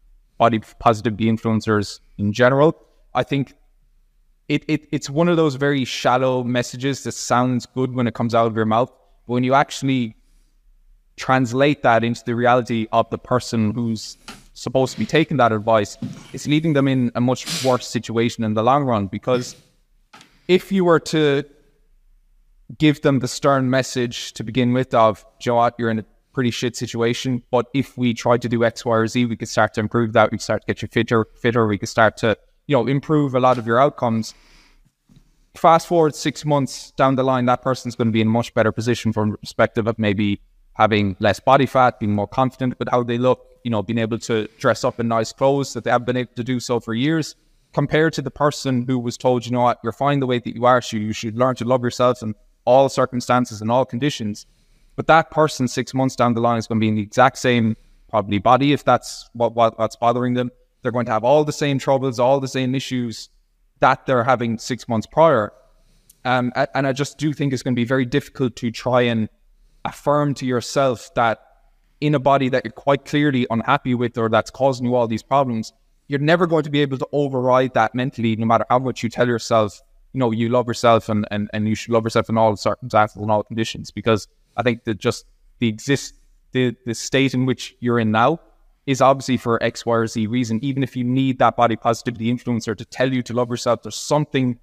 [0.43, 2.69] body positivity influencers in general.
[3.21, 3.53] I think
[4.47, 8.33] it, it it's one of those very shallow messages that sounds good when it comes
[8.35, 8.91] out of your mouth,
[9.25, 10.15] but when you actually
[11.15, 14.17] translate that into the reality of the person who's
[14.53, 15.97] supposed to be taking that advice,
[16.33, 19.07] it's leaving them in a much worse situation in the long run.
[19.07, 19.55] Because
[20.47, 21.43] if you were to
[22.77, 26.75] give them the stern message to begin with of, what, you're in a pretty shit
[26.75, 29.79] situation, but if we try to do X, Y, or Z, we could start to
[29.79, 30.31] improve that.
[30.31, 31.67] We could start to get you fitter, fitter.
[31.67, 34.33] We could start to, you know, improve a lot of your outcomes.
[35.55, 38.53] Fast forward six months down the line, that person's going to be in a much
[38.53, 40.41] better position from the perspective of maybe
[40.73, 44.17] having less body fat, being more confident with how they look, you know, being able
[44.17, 46.95] to dress up in nice clothes that they have been able to do so for
[46.95, 47.35] years,
[47.73, 50.55] compared to the person who was told, you know what, you're fine the way that
[50.55, 52.33] you are, so you should learn to love yourself in
[52.65, 54.47] all circumstances and all conditions.
[54.95, 57.37] But that person six months down the line is going to be in the exact
[57.37, 57.75] same
[58.09, 60.51] probably body if that's what, what what's bothering them.
[60.81, 63.29] They're going to have all the same troubles, all the same issues
[63.79, 65.51] that they're having six months prior.
[66.25, 69.29] Um, and I just do think it's going to be very difficult to try and
[69.83, 71.39] affirm to yourself that
[71.99, 75.23] in a body that you're quite clearly unhappy with or that's causing you all these
[75.23, 75.73] problems,
[76.07, 79.09] you're never going to be able to override that mentally, no matter how much you
[79.09, 79.81] tell yourself,
[80.13, 83.21] you know, you love yourself and, and, and you should love yourself in all circumstances
[83.21, 83.89] and all conditions.
[83.89, 85.25] Because I think that just
[85.59, 86.15] the exist
[86.51, 88.39] the, the state in which you're in now
[88.85, 90.59] is obviously for X, Y, or Z reason.
[90.61, 93.95] Even if you need that body positivity influencer to tell you to love yourself, there's
[93.95, 94.59] something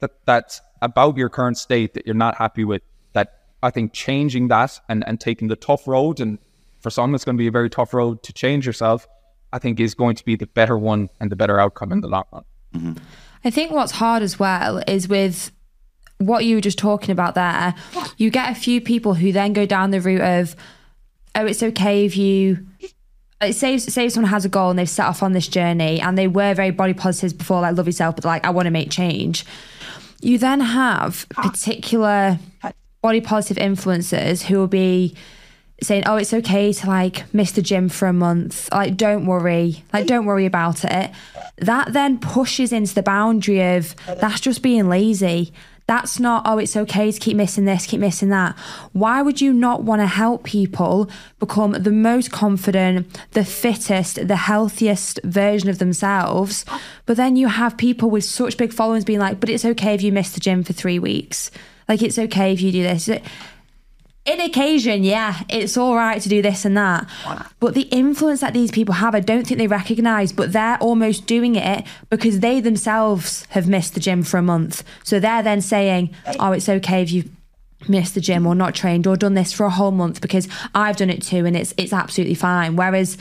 [0.00, 4.48] that that's about your current state that you're not happy with That I think changing
[4.48, 6.38] that and, and taking the tough road, and
[6.80, 9.06] for some, it's going to be a very tough road to change yourself,
[9.52, 12.08] I think is going to be the better one and the better outcome in the
[12.08, 12.44] long run.
[12.74, 12.92] Mm-hmm.
[13.44, 15.52] I think what's hard as well is with
[16.20, 17.74] what you were just talking about there,
[18.18, 20.54] you get a few people who then go down the route of,
[21.34, 22.66] oh, it's okay if you
[23.50, 26.28] say say someone has a goal and they've set off on this journey and they
[26.28, 29.46] were very body positive before, like love yourself, but like I want to make change.
[30.20, 32.38] You then have particular
[33.00, 35.14] body positive influencers who will be
[35.82, 38.68] saying, "Oh, it's okay to like miss the gym for a month.
[38.70, 39.82] Like, don't worry.
[39.94, 41.10] Like, don't worry about it."
[41.56, 45.54] That then pushes into the boundary of that's just being lazy.
[45.90, 48.56] That's not, oh, it's okay to keep missing this, keep missing that.
[48.92, 54.36] Why would you not want to help people become the most confident, the fittest, the
[54.36, 56.64] healthiest version of themselves?
[57.06, 60.00] But then you have people with such big followings being like, but it's okay if
[60.00, 61.50] you miss the gym for three weeks.
[61.88, 63.10] Like, it's okay if you do this.
[64.26, 67.08] In occasion, yeah, it's all right to do this and that.
[67.58, 71.26] But the influence that these people have, I don't think they recognize, but they're almost
[71.26, 74.84] doing it because they themselves have missed the gym for a month.
[75.04, 77.30] So they're then saying, oh, it's okay if you've
[77.88, 80.96] missed the gym or not trained or done this for a whole month because I've
[80.98, 82.76] done it too and it's it's absolutely fine.
[82.76, 83.16] Whereas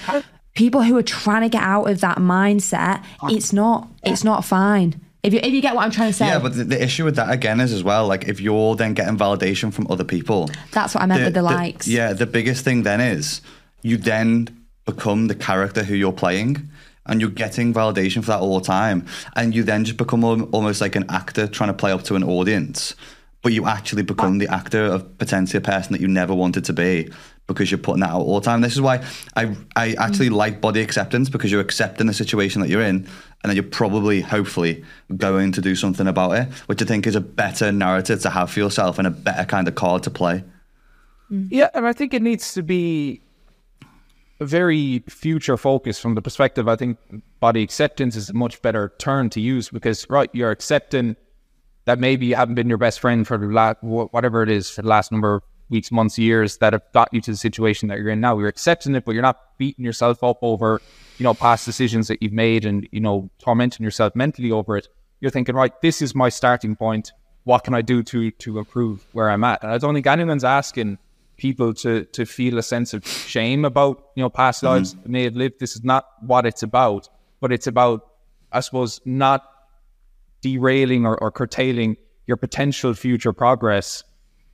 [0.53, 4.99] people who are trying to get out of that mindset, it's not it's not fine.
[5.21, 6.27] If you, if you get what I'm trying to say.
[6.27, 8.93] Yeah, but the, the, issue with that again is as well, like if you're then
[8.93, 10.49] getting validation from other people.
[10.71, 11.87] That's what I meant the, with the, the likes.
[11.87, 13.41] Yeah, the biggest thing then is
[13.81, 16.69] you then become the character who you're playing
[17.05, 19.05] and you're getting validation for that all the time.
[19.35, 22.23] And you then just become almost like an actor trying to play up to an
[22.23, 22.95] audience.
[23.41, 26.73] But you actually become the actor of potentially a person that you never wanted to
[26.73, 27.09] be
[27.49, 28.61] because you're putting that out all the time.
[28.61, 30.35] This is why I I actually mm.
[30.35, 33.07] like body acceptance because you're accepting the situation that you're in
[33.41, 34.83] and then you're probably, hopefully,
[35.15, 38.51] going to do something about it, which I think is a better narrative to have
[38.51, 40.43] for yourself and a better kind of card to play.
[41.31, 41.47] Mm.
[41.49, 43.21] Yeah, and I think it needs to be
[44.41, 46.67] a very future focused from the perspective.
[46.67, 46.97] I think
[47.39, 51.15] body acceptance is a much better term to use because, right, you're accepting
[51.85, 54.81] that maybe you haven't been your best friend for the last, whatever it is, for
[54.81, 57.99] the last number of weeks, months, years that have got you to the situation that
[57.99, 58.37] you're in now.
[58.37, 60.81] You're accepting it, but you're not beating yourself up over
[61.19, 64.87] you know, past decisions that you've made and, you know, tormenting yourself mentally over it,
[65.19, 67.11] you're thinking, right, this is my starting point.
[67.43, 69.61] What can I do to to improve where I'm at?
[69.61, 70.97] And I don't think anyone's asking
[71.37, 74.75] people to to feel a sense of shame about, you know, past mm-hmm.
[74.75, 75.59] lives they may have lived.
[75.59, 77.09] This is not what it's about,
[77.41, 78.07] but it's about,
[78.51, 79.43] I suppose, not
[80.41, 84.03] derailing or, or curtailing your potential future progress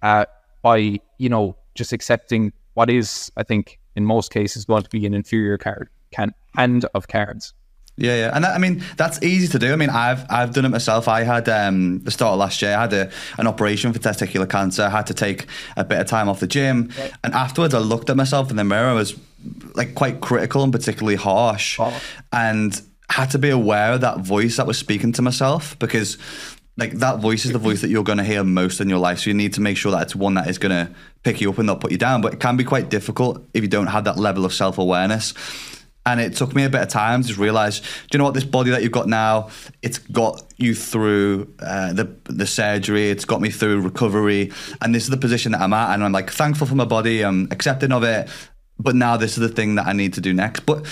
[0.01, 0.25] uh,
[0.65, 5.05] by, you know, just accepting what is, I think, in most cases, going to be
[5.05, 7.53] an inferior card can hand of cards.
[7.97, 9.71] Yeah, yeah, and that, I mean that's easy to do.
[9.71, 11.07] I mean, I've I've done it myself.
[11.07, 12.75] I had um, the start of last year.
[12.75, 14.81] I had a, an operation for testicular cancer.
[14.83, 15.45] I had to take
[15.77, 17.13] a bit of time off the gym, right.
[17.23, 18.89] and afterwards, I looked at myself in the mirror.
[18.89, 19.17] I was
[19.75, 21.97] like quite critical and particularly harsh, oh.
[22.33, 26.17] and had to be aware of that voice that was speaking to myself because
[26.77, 29.19] like that voice is the voice that you're going to hear most in your life.
[29.19, 31.49] So you need to make sure that it's one that is going to pick you
[31.49, 32.21] up and not put you down.
[32.21, 35.33] But it can be quite difficult if you don't have that level of self awareness.
[36.07, 38.35] And it took me a bit of time to just realize, do you know what?
[38.35, 39.49] This body that you've got now,
[39.81, 43.09] it's got you through uh, the the surgery.
[43.09, 45.95] It's got me through recovery, and this is the position that I'm at.
[45.95, 47.23] And I'm like thankful for my body.
[47.23, 48.29] I'm accepting of it
[48.77, 50.61] but now this is the thing that I need to do next.
[50.65, 50.85] But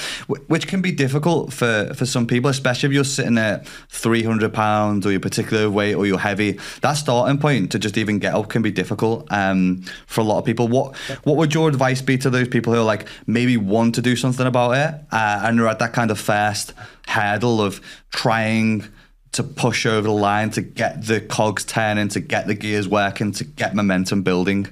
[0.48, 5.06] which can be difficult for for some people, especially if you're sitting at 300 pounds
[5.06, 6.60] or you're particular weight or you're heavy.
[6.82, 10.39] That starting point to just even get up can be difficult um, for a lot
[10.39, 10.67] of people.
[10.67, 14.02] What what would your advice be to those people who are like maybe want to
[14.02, 16.74] do something about it uh, and are at that kind of first
[17.08, 18.88] hurdle of trying
[19.34, 23.32] to push over the line to get the cogs turning, to get the gears working,
[23.34, 24.67] to get momentum building?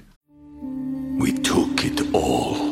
[1.18, 2.71] We took it all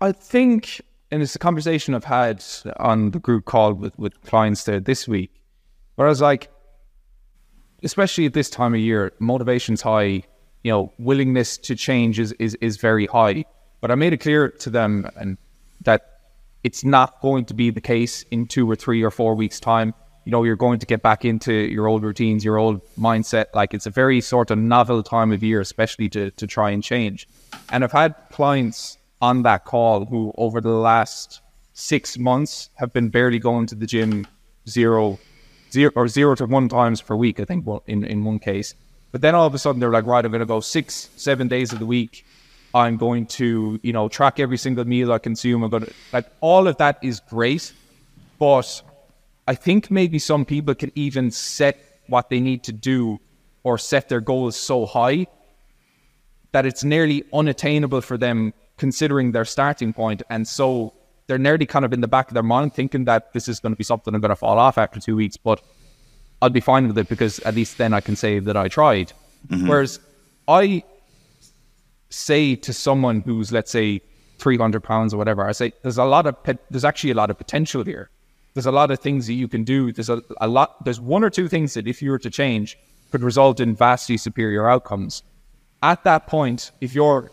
[0.00, 0.80] I think,
[1.10, 2.44] and it's a conversation I've had
[2.78, 5.32] on the group call with, with clients there this week,
[5.96, 6.50] where I was like,
[7.82, 10.22] especially at this time of year, motivation's high,
[10.62, 13.44] you know, willingness to change is, is, is very high.
[13.80, 15.36] But I made it clear to them and
[15.82, 16.20] that
[16.64, 19.94] it's not going to be the case in two or three or four weeks' time.
[20.24, 23.46] You know, you're going to get back into your old routines, your old mindset.
[23.54, 26.82] Like it's a very sort of novel time of year, especially to, to try and
[26.82, 27.28] change.
[27.70, 31.40] And I've had clients on that call who over the last
[31.72, 34.26] six months have been barely going to the gym
[34.68, 35.18] zero,
[35.72, 38.74] zero or zero to one times per week, I think in, in one case.
[39.12, 41.48] But then all of a sudden they're like, right, I'm going to go six, seven
[41.48, 42.26] days of the week.
[42.74, 45.62] I'm going to, you know, track every single meal I consume.
[45.62, 47.72] I'm going to, like, all of that is great.
[48.38, 48.82] But
[49.46, 51.78] I think maybe some people can even set
[52.08, 53.18] what they need to do
[53.62, 55.26] or set their goals so high
[56.52, 60.22] that it's nearly unattainable for them considering their starting point.
[60.30, 60.94] And so
[61.26, 63.72] they're nearly kind of in the back of their mind thinking that this is going
[63.72, 65.62] to be something I'm going to fall off after two weeks, but
[66.40, 69.12] I'll be fine with it because at least then I can say that I tried.
[69.48, 69.68] Mm-hmm.
[69.68, 70.00] Whereas
[70.46, 70.82] I
[72.10, 74.00] say to someone who's, let's say,
[74.38, 76.36] 300 pounds or whatever, I say, there's a lot of,
[76.70, 78.08] there's actually a lot of potential here.
[78.54, 79.92] There's a lot of things that you can do.
[79.92, 82.78] There's a, a lot, there's one or two things that if you were to change
[83.10, 85.22] could result in vastly superior outcomes.
[85.82, 87.30] At that point, if you're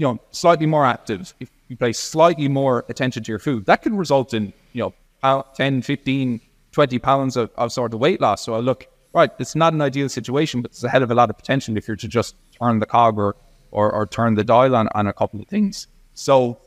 [0.00, 3.82] you know, slightly more active, if you pay slightly more attention to your food, that
[3.82, 4.90] can result in, you
[5.22, 6.40] know, 10, 15,
[6.72, 8.42] 20 pounds of, of sort of weight loss.
[8.42, 11.14] So I look, right, it's not an ideal situation, but it's a hell of a
[11.14, 13.36] lot of potential if you're to just turn the cog or,
[13.72, 15.86] or, or turn the dial on, on a couple of things.
[16.14, 16.58] So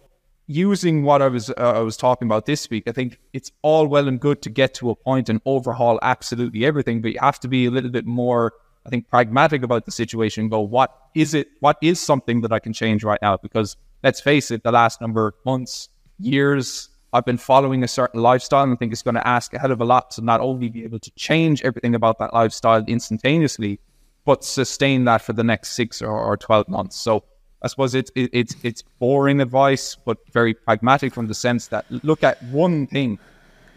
[0.46, 3.88] using what I was uh, I was talking about this week, I think it's all
[3.88, 7.40] well and good to get to a point and overhaul absolutely everything, but you have
[7.40, 8.54] to be a little bit more
[8.86, 10.50] I think, pragmatic about the situation.
[10.50, 11.48] Go, what is it?
[11.60, 13.38] What is something that I can change right now?
[13.38, 18.22] Because let's face it, the last number of months, years, I've been following a certain
[18.22, 20.42] lifestyle, and I think it's going to ask a hell of a lot to not
[20.42, 23.80] only be able to change everything about that lifestyle instantaneously,
[24.26, 26.98] but sustain that for the next six or, or twelve months.
[26.98, 27.24] So
[27.62, 31.86] I suppose it's it, it's it's boring advice, but very pragmatic from the sense that
[32.04, 33.20] look at one thing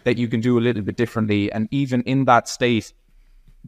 [0.05, 2.93] that you can do a little bit differently, and even in that state,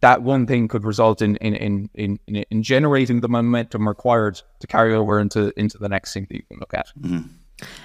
[0.01, 4.67] that one thing could result in in, in in in generating the momentum required to
[4.67, 6.89] carry over into into the next thing that you can look at.
[7.01, 7.29] Mm-hmm.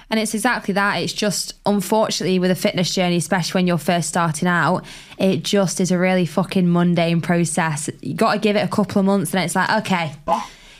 [0.08, 0.96] And it's exactly that.
[0.96, 4.84] It's just unfortunately with a fitness journey, especially when you're first starting out,
[5.18, 7.90] it just is a really fucking mundane process.
[8.00, 10.14] You got to give it a couple of months, and it's like, okay,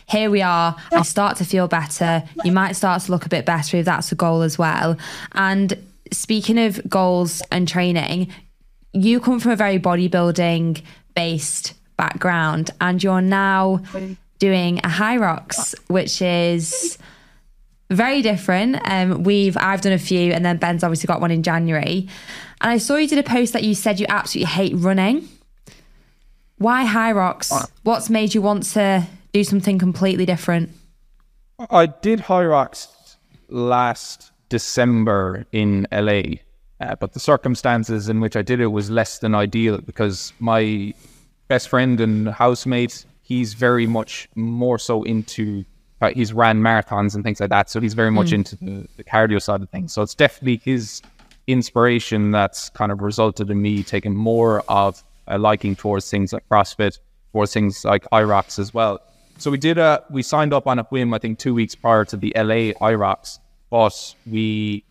[0.06, 0.76] here we are.
[0.92, 2.22] I start to feel better.
[2.44, 4.96] You might start to look a bit better if that's a goal as well.
[5.32, 5.76] And
[6.12, 8.28] speaking of goals and training,
[8.92, 10.82] you come from a very bodybuilding
[11.14, 13.82] based background and you're now
[14.38, 16.98] doing a Hyrox, which is
[17.90, 18.80] very different.
[18.84, 22.08] Um, we've I've done a few, and then Ben's obviously got one in January.
[22.60, 25.28] And I saw you did a post that you said you absolutely hate running.
[26.58, 27.50] Why Hyrox?
[27.82, 30.70] What's made you want to do something completely different?
[31.70, 33.16] I did Hyrox
[33.48, 36.36] last December in LA.
[36.84, 40.92] Uh, but the circumstances in which I did it was less than ideal because my
[41.48, 45.64] best friend and housemate, he's very much more so into,
[46.02, 47.70] uh, he's ran marathons and things like that.
[47.70, 48.34] So he's very much mm.
[48.34, 49.94] into the, the cardio side of things.
[49.94, 51.00] So it's definitely his
[51.46, 56.46] inspiration that's kind of resulted in me taking more of a liking towards things like
[56.50, 56.98] CrossFit,
[57.32, 59.00] for things like Hyrox as well.
[59.38, 62.04] So we did a we signed up on a whim, I think, two weeks prior
[62.04, 64.84] to the LA Hyrox, but we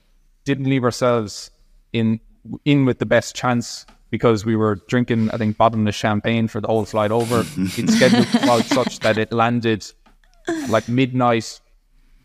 [0.44, 1.52] didn't leave ourselves
[1.94, 2.20] in
[2.66, 6.68] in with the best chance because we were drinking, I think, bottomless champagne for the
[6.68, 7.40] whole flight over.
[7.58, 9.86] it scheduled out such that it landed
[10.70, 11.60] like midnight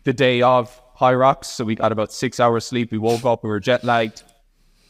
[0.03, 1.45] the day of Hyrox.
[1.45, 2.91] So we got about six hours sleep.
[2.91, 4.23] We woke up, we were jet lagged.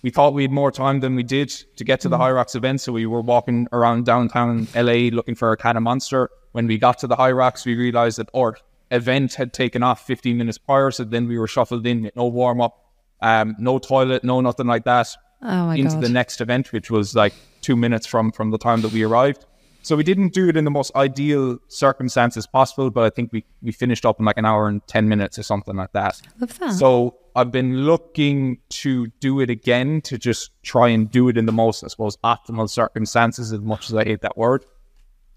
[0.02, 2.22] We thought we had more time than we did to get to the mm.
[2.22, 2.82] Hyrox event.
[2.82, 6.30] So we were walking around downtown LA looking for a can of monster.
[6.54, 8.58] When we got to the Hyrox, we realized that our
[8.92, 10.90] event had taken off 15 minutes prior.
[10.92, 12.89] So then we were shuffled in with no warm up,
[13.22, 15.08] um, no toilet, no nothing like that
[15.42, 16.02] Oh into god.
[16.04, 19.46] the next event, which was like two minutes from from the time that we arrived.
[19.82, 23.46] So we didn't do it in the most ideal circumstances possible, but I think we
[23.62, 26.22] we finished up in like an hour and ten minutes or something like that.
[26.40, 26.74] Love that.
[26.74, 31.46] So I've been looking to do it again to just try and do it in
[31.46, 34.66] the most, I suppose, optimal circumstances, as much as I hate that word,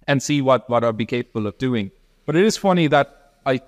[0.08, 1.92] and see what what I'd be capable of doing.
[2.26, 3.60] But it is funny that I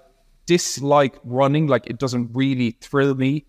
[0.47, 1.69] dislike running.
[1.69, 3.47] Like it doesn't really thrill me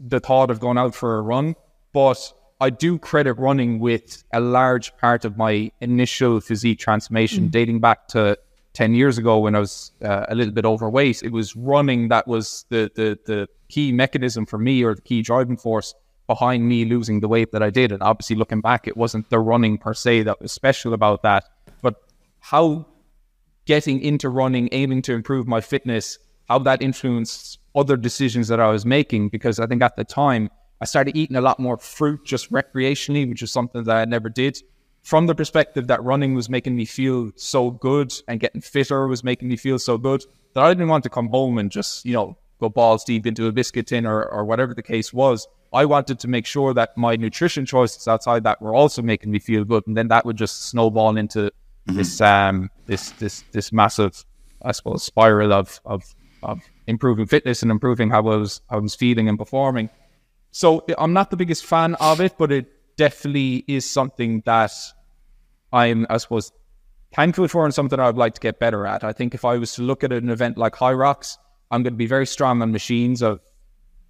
[0.00, 1.56] the thought of going out for a run,
[1.92, 7.80] but I do credit running with a large part of my initial physique transformation dating
[7.80, 8.38] back to
[8.74, 11.22] 10 years ago when I was uh, a little bit overweight.
[11.22, 15.22] It was running that was the, the, the key mechanism for me or the key
[15.22, 15.94] driving force
[16.26, 17.92] behind me losing the weight that I did.
[17.92, 21.44] And obviously, looking back, it wasn't the running per se that was special about that,
[21.82, 21.96] but
[22.40, 22.86] how
[23.64, 26.18] getting into running, aiming to improve my fitness,
[26.48, 29.28] how that influenced other decisions that I was making.
[29.28, 33.28] Because I think at the time, I started eating a lot more fruit just recreationally,
[33.28, 34.58] which is something that I never did.
[35.02, 39.22] From the perspective that running was making me feel so good and getting fitter was
[39.22, 40.24] making me feel so good
[40.54, 43.46] that I didn't want to come home and just, you know, go balls deep into
[43.46, 45.46] a biscuit tin or, or whatever the case was.
[45.72, 49.40] I wanted to make sure that my nutrition choices outside that were also making me
[49.40, 49.86] feel good.
[49.86, 51.50] And then that would just snowball into
[51.86, 54.24] this um this this this massive
[54.62, 56.14] I suppose spiral of of
[56.44, 59.90] of improving fitness and improving how I was how I was feeling and performing.
[60.50, 62.66] So I'm not the biggest fan of it, but it
[62.96, 64.72] definitely is something that
[65.72, 66.52] I'm I suppose
[67.14, 69.04] thankful for and something I'd like to get better at.
[69.04, 71.36] I think if I was to look at an event like Hyrox,
[71.70, 73.22] I'm going to be very strong on machines.
[73.22, 73.40] I've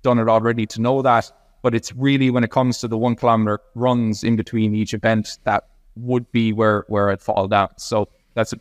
[0.03, 1.31] done it already to know that.
[1.63, 5.39] But it's really when it comes to the one kilometer runs in between each event
[5.45, 5.65] that
[5.97, 7.71] would be where where I'd fall down.
[7.79, 8.59] So that's a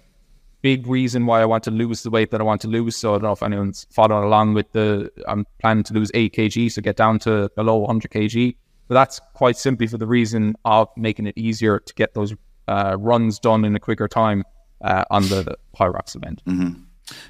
[0.63, 2.95] big reason why I want to lose the weight that I want to lose.
[2.95, 6.33] So I don't know if anyone's following along with the I'm planning to lose eight
[6.33, 8.55] kg, so get down to below 100 kg.
[8.87, 12.33] But that's quite simply for the reason of making it easier to get those
[12.67, 14.43] uh, runs done in a quicker time
[14.81, 16.41] uh, on the, Hyrox event.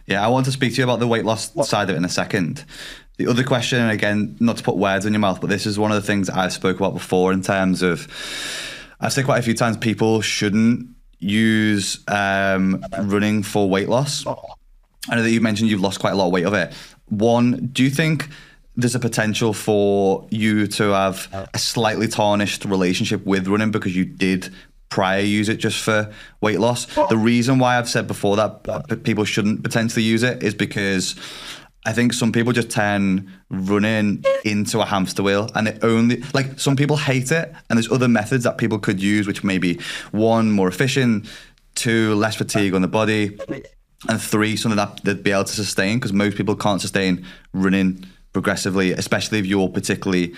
[0.05, 2.05] Yeah, I want to speak to you about the weight loss side of it in
[2.05, 2.65] a second.
[3.17, 5.79] The other question, and again, not to put words in your mouth, but this is
[5.79, 8.07] one of the things I've spoke about before in terms of,
[8.99, 10.92] I've said quite a few times, people shouldn't
[11.23, 14.25] use um, running for weight loss.
[14.27, 16.73] I know that you mentioned you've lost quite a lot of weight of it.
[17.09, 18.29] One, do you think
[18.75, 24.05] there's a potential for you to have a slightly tarnished relationship with running because you
[24.05, 24.49] did
[24.89, 26.11] prior use it just for
[26.41, 26.85] weight loss?
[27.09, 31.15] The reason why I've said before that people shouldn't potentially use it is because
[31.85, 36.59] I think some people just turn running into a hamster wheel and it only like
[36.59, 39.79] some people hate it and there's other methods that people could use which may be
[40.11, 41.27] one more efficient,
[41.75, 43.37] two less fatigue on the body,
[44.07, 48.05] and three something that they'd be able to sustain because most people can't sustain running
[48.31, 50.33] progressively, especially if you're particularly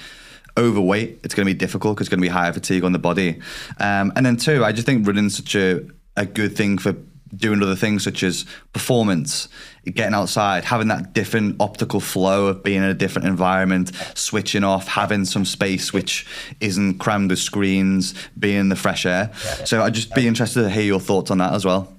[0.58, 1.20] overweight.
[1.24, 3.41] It's going to be difficult because it's going to be higher fatigue on the body.
[3.80, 5.82] Um, and then two, I just think running's such a,
[6.16, 6.96] a good thing for
[7.36, 9.47] doing other things such as performance,
[9.86, 14.88] getting outside, having that different optical flow of being in a different environment, switching off,
[14.88, 16.26] having some space which
[16.59, 19.34] isn't crammed with screens, being in the fresh air.
[19.65, 21.91] So I'd just be interested to hear your thoughts on that as well.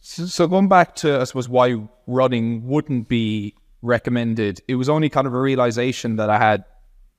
[0.00, 1.76] So, so going back to, I suppose, why
[2.06, 6.64] running wouldn't be recommended, it was only kind of a realization that I had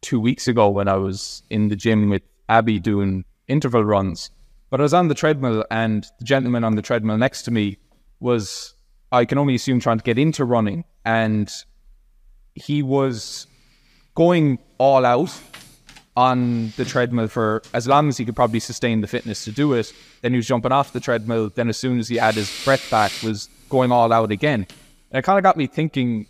[0.01, 4.32] two weeks ago when I was in the gym with Abby doing interval runs.
[4.74, 7.78] But I was on the treadmill, and the gentleman on the treadmill next to me
[8.19, 8.74] was,
[9.11, 10.84] I can only assume, trying to get into running.
[11.05, 11.47] And
[12.55, 13.45] he was
[14.15, 15.39] going all out
[16.17, 19.74] on the treadmill for as long as he could probably sustain the fitness to do
[19.74, 19.93] it.
[20.24, 21.51] Then he was jumping off the treadmill.
[21.53, 24.65] Then, as soon as he had his breath back, was going all out again.
[25.11, 26.26] And it kind of got me thinking: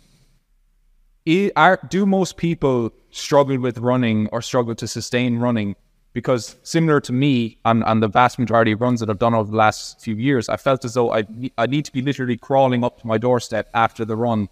[1.56, 5.76] are, Do most people struggle with running or struggle to sustain running?
[6.14, 9.50] Because similar to me, on, on the vast majority of runs that I've done over
[9.50, 11.24] the last few years, I felt as though I
[11.58, 14.48] I need to be literally crawling up to my doorstep after the run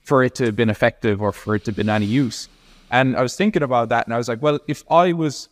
[0.00, 2.48] for it to have been effective or for it to have been any use.
[2.90, 5.48] And I was thinking about that and I was like, well, if I was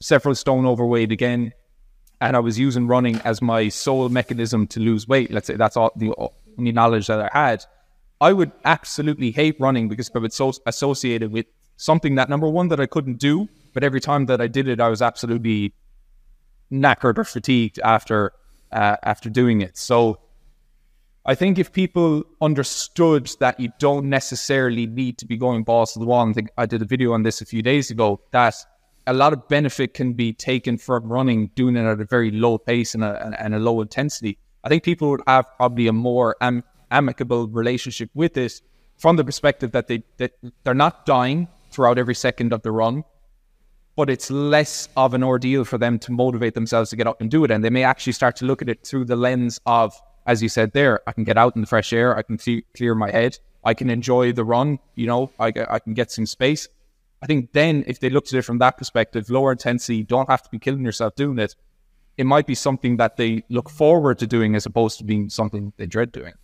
[0.00, 1.52] several stone overweight again,
[2.20, 5.76] and I was using running as my sole mechanism to lose weight, let's say that's
[5.76, 6.12] all the
[6.58, 7.64] only knowledge that I had,
[8.20, 11.46] I would absolutely hate running because I was so associated with
[11.76, 14.80] something that number one that I couldn't do, but every time that I did it,
[14.80, 15.74] I was absolutely
[16.72, 18.32] knackered or fatigued after
[18.72, 19.76] uh, after doing it.
[19.76, 20.20] So
[21.24, 25.98] I think if people understood that you don't necessarily need to be going balls to
[25.98, 28.54] the wall, I think I did a video on this a few days ago, that
[29.06, 32.58] a lot of benefit can be taken from running, doing it at a very low
[32.58, 34.38] pace and a, and a low intensity.
[34.64, 38.62] I think people would have probably a more am- amicable relationship with this
[38.96, 40.32] from the perspective that they that
[40.64, 43.04] they're not dying throughout every second of the run,
[43.98, 47.32] but it's less of an ordeal for them to motivate themselves to get up and
[47.32, 49.92] do it, and they may actually start to look at it through the lens of,
[50.24, 52.38] as you said there, I can get out in the fresh air, I can
[52.76, 56.26] clear my head, I can enjoy the run, you know, I, I can get some
[56.26, 56.68] space.
[57.22, 60.44] I think then if they looked at it from that perspective, lower intensity, don't have
[60.44, 61.56] to be killing yourself doing it.
[62.16, 65.72] It might be something that they look forward to doing as opposed to being something
[65.76, 66.34] they dread doing.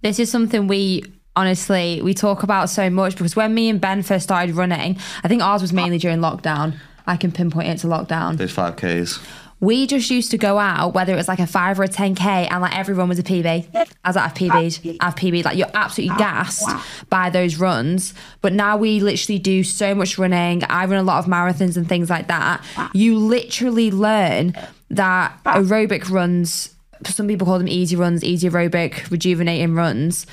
[0.00, 1.02] This is something we
[1.36, 5.28] honestly we talk about so much because when me and Ben first started running, I
[5.28, 6.76] think ours was mainly during lockdown.
[7.06, 8.36] I can pinpoint it to lockdown.
[8.36, 9.24] Those 5Ks
[9.60, 12.48] we just used to go out, whether it was like a five or a 10K,
[12.50, 13.74] and like everyone was a PB.
[13.74, 15.44] I was like, I've PB'd, I've PB'd.
[15.44, 16.68] Like, you're absolutely gassed
[17.08, 18.12] by those runs.
[18.42, 20.62] But now we literally do so much running.
[20.64, 22.62] I run a lot of marathons and things like that.
[22.92, 24.54] You literally learn
[24.90, 26.74] that aerobic runs,
[27.04, 30.26] some people call them easy runs, easy aerobic, rejuvenating runs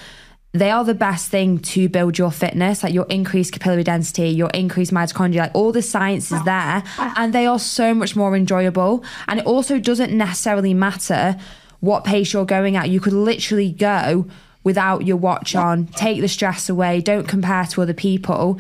[0.53, 4.51] they are the best thing to build your fitness, like your increased capillary density, your
[4.51, 9.03] increased mitochondria, like all the science is there and they are so much more enjoyable.
[9.27, 11.37] And it also doesn't necessarily matter
[11.79, 12.89] what pace you're going at.
[12.89, 14.27] You could literally go
[14.63, 18.59] without your watch on, take the stress away, don't compare to other people.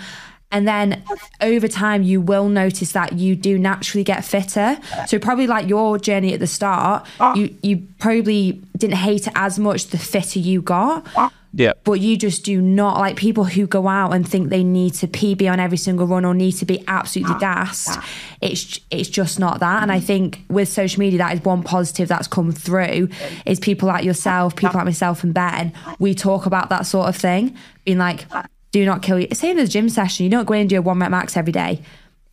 [0.51, 1.03] And then
[1.41, 4.77] over time, you will notice that you do naturally get fitter.
[5.07, 7.33] So probably like your journey at the start, ah.
[7.33, 11.07] you you probably didn't hate it as much the fitter you got.
[11.15, 11.31] Ah.
[11.55, 11.73] Yeah.
[11.83, 15.07] But you just do not like people who go out and think they need to
[15.07, 17.99] PB on every single run or need to be absolutely gassed.
[18.41, 19.83] It's it's just not that.
[19.83, 23.09] And I think with social media, that is one positive that's come through
[23.45, 25.73] is people like yourself, people like myself and Ben.
[25.99, 28.25] We talk about that sort of thing, being like,
[28.71, 29.27] do not kill you.
[29.33, 30.23] Same as gym session.
[30.23, 31.81] You don't go in and do a one rep max every day.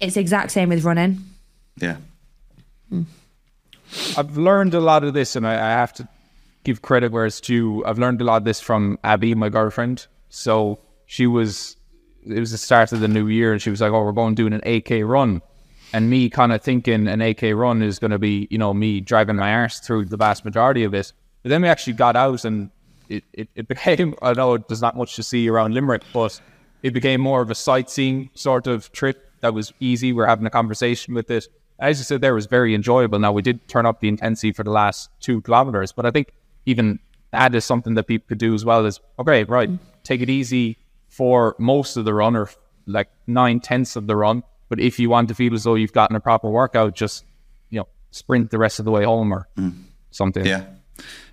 [0.00, 1.18] It's the exact same with running.
[1.76, 1.96] Yeah.
[4.16, 6.08] I've learned a lot of this, and I, I have to
[6.64, 7.84] give credit where it's due.
[7.84, 10.06] I've learned a lot of this from Abby, my girlfriend.
[10.28, 11.76] So she was,
[12.24, 14.34] it was the start of the new year, and she was like, "Oh, we're going
[14.34, 15.42] doing an 8k run,"
[15.92, 19.00] and me kind of thinking an 8k run is going to be, you know, me
[19.00, 21.12] driving my arse through the vast majority of it.
[21.42, 22.70] But then we actually got out, and
[23.08, 24.14] it, it, it became.
[24.22, 26.40] I know there's not much to see around Limerick, but
[26.82, 30.12] it became more of a sightseeing sort of trip that was easy.
[30.12, 31.48] We're having a conversation with it.
[31.78, 33.18] As you said, there was very enjoyable.
[33.18, 36.32] Now we did turn up the intensity for the last two kilometers, but I think
[36.66, 36.98] even
[37.32, 39.70] that is something that people could do as well as okay right
[40.02, 42.48] take it easy for most of the run or
[42.86, 44.42] like nine tenths of the run.
[44.68, 47.24] But if you want to feel as though you've gotten a proper workout just
[47.68, 49.74] you know sprint the rest of the way home or mm.
[50.10, 50.44] something.
[50.44, 50.64] Yeah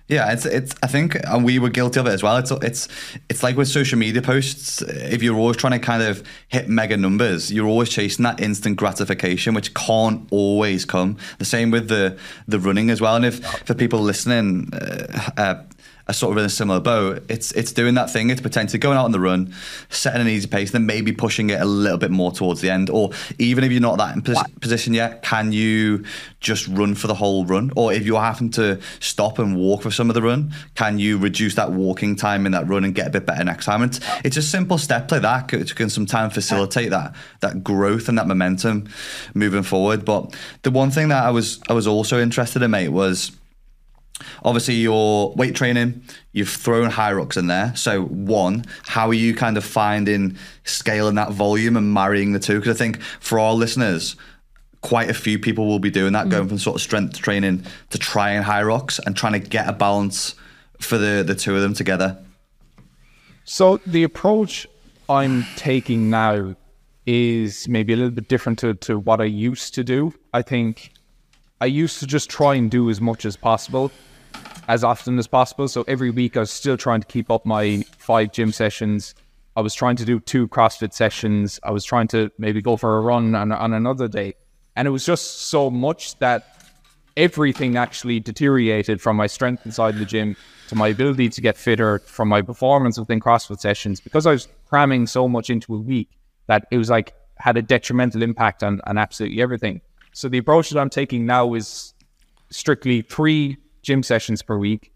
[0.08, 0.74] yeah, it's it's.
[0.82, 2.38] I think and we were guilty of it as well.
[2.38, 2.88] It's it's
[3.28, 4.80] it's like with social media posts.
[4.80, 8.78] If you're always trying to kind of hit mega numbers, you're always chasing that instant
[8.78, 11.18] gratification, which can't always come.
[11.38, 13.16] The same with the the running as well.
[13.16, 15.54] And if for people listening, uh, uh,
[16.08, 17.22] are sort of in a similar boat.
[17.28, 18.30] It's it's doing that thing.
[18.30, 19.54] It's potentially going out on the run,
[19.90, 22.88] setting an easy pace, then maybe pushing it a little bit more towards the end.
[22.88, 26.04] Or even if you're not that in pos- position yet, can you
[26.40, 27.70] just run for the whole run?
[27.76, 31.18] Or if you're having to stop and walk for some of the run, can you
[31.18, 33.82] reduce that walking time in that run and get a bit better next time?
[33.82, 38.18] It's, it's a simple step like that which can sometimes facilitate that that growth and
[38.18, 38.88] that momentum
[39.34, 40.04] moving forward.
[40.04, 43.32] But the one thing that I was I was also interested in, mate, was
[44.44, 46.02] Obviously, your weight training,
[46.32, 47.74] you've thrown Hyrox in there.
[47.76, 52.58] So, one, how are you kind of finding scaling that volume and marrying the two?
[52.58, 54.16] Because I think for our listeners,
[54.80, 56.30] quite a few people will be doing that, mm.
[56.30, 60.34] going from sort of strength training to trying Hyrox and trying to get a balance
[60.80, 62.18] for the, the two of them together.
[63.44, 64.66] So, the approach
[65.08, 66.54] I'm taking now
[67.06, 70.12] is maybe a little bit different to, to what I used to do.
[70.34, 70.92] I think
[71.60, 73.90] I used to just try and do as much as possible
[74.68, 75.66] as often as possible.
[75.66, 79.14] So every week I was still trying to keep up my five gym sessions.
[79.56, 81.58] I was trying to do two CrossFit sessions.
[81.62, 84.34] I was trying to maybe go for a run on, on another day.
[84.76, 86.62] And it was just so much that
[87.16, 90.36] everything actually deteriorated from my strength inside the gym
[90.68, 94.46] to my ability to get fitter, from my performance within CrossFit sessions, because I was
[94.66, 96.10] cramming so much into a week
[96.46, 99.80] that it was like had a detrimental impact on, on absolutely everything.
[100.12, 101.94] So the approach that I'm taking now is
[102.50, 103.56] strictly three
[103.88, 104.92] gym sessions per week,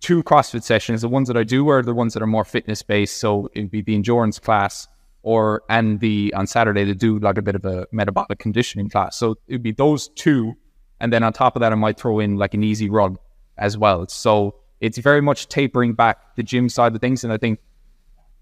[0.00, 1.00] two CrossFit sessions.
[1.00, 3.18] The ones that I do are the ones that are more fitness based.
[3.18, 4.88] So it'd be the endurance class
[5.22, 9.16] or and the on Saturday to do like a bit of a metabolic conditioning class.
[9.16, 10.54] So it'd be those two.
[10.98, 13.16] And then on top of that, I might throw in like an easy run
[13.56, 14.08] as well.
[14.08, 17.22] So it's very much tapering back the gym side of things.
[17.22, 17.60] And I think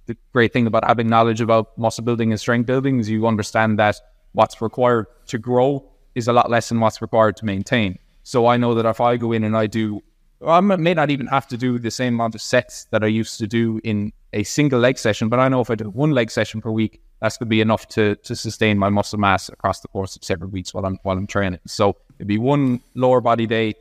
[0.06, 3.78] the great thing about having knowledge about muscle building and strength building is you understand
[3.78, 4.00] that
[4.32, 7.98] what's required to grow is a lot less than what's required to maintain.
[8.29, 10.03] So I know that if I go in and I do,
[10.47, 13.39] I may not even have to do the same amount of sets that I used
[13.39, 16.31] to do in a single leg session, but I know if I do one leg
[16.31, 19.81] session per week, that's going to be enough to to sustain my muscle mass across
[19.81, 21.61] the course of several weeks while I'm while I'm training.
[21.66, 23.72] So it'd be one lower body day,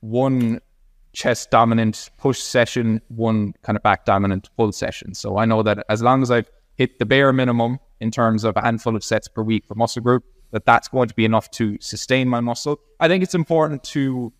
[0.00, 0.60] one
[1.14, 5.14] chest dominant push session, one kind of back dominant pull session.
[5.14, 8.54] So I know that as long as I've hit the bare minimum in terms of
[8.58, 11.50] a handful of sets per week for muscle group, that that's going to be enough
[11.52, 12.80] to sustain my muscle.
[13.00, 14.32] I think it's important to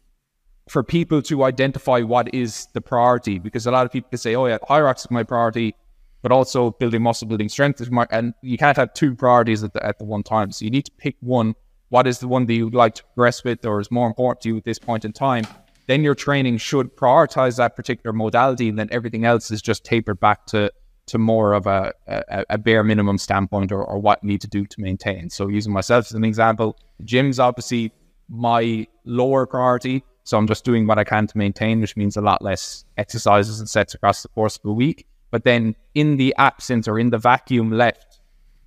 [0.68, 4.34] for people to identify what is the priority because a lot of people can say,
[4.34, 5.74] "Oh yeah, Hyrox is my priority,"
[6.22, 9.72] but also building muscle, building strength is my, and you can't have two priorities at
[9.72, 10.52] the at the one time.
[10.52, 11.54] So you need to pick one.
[11.90, 14.50] What is the one that you'd like to progress with, or is more important to
[14.50, 15.44] you at this point in time?
[15.86, 20.20] Then your training should prioritize that particular modality, and then everything else is just tapered
[20.20, 20.70] back to
[21.08, 24.48] to more of a, a, a bare minimum standpoint or, or what you need to
[24.48, 25.30] do to maintain.
[25.30, 27.92] So using myself as an example, gym's obviously
[28.28, 30.04] my lower priority.
[30.24, 33.60] So I'm just doing what I can to maintain, which means a lot less exercises
[33.60, 35.06] and sets across the course of a week.
[35.30, 38.20] But then in the absence or in the vacuum left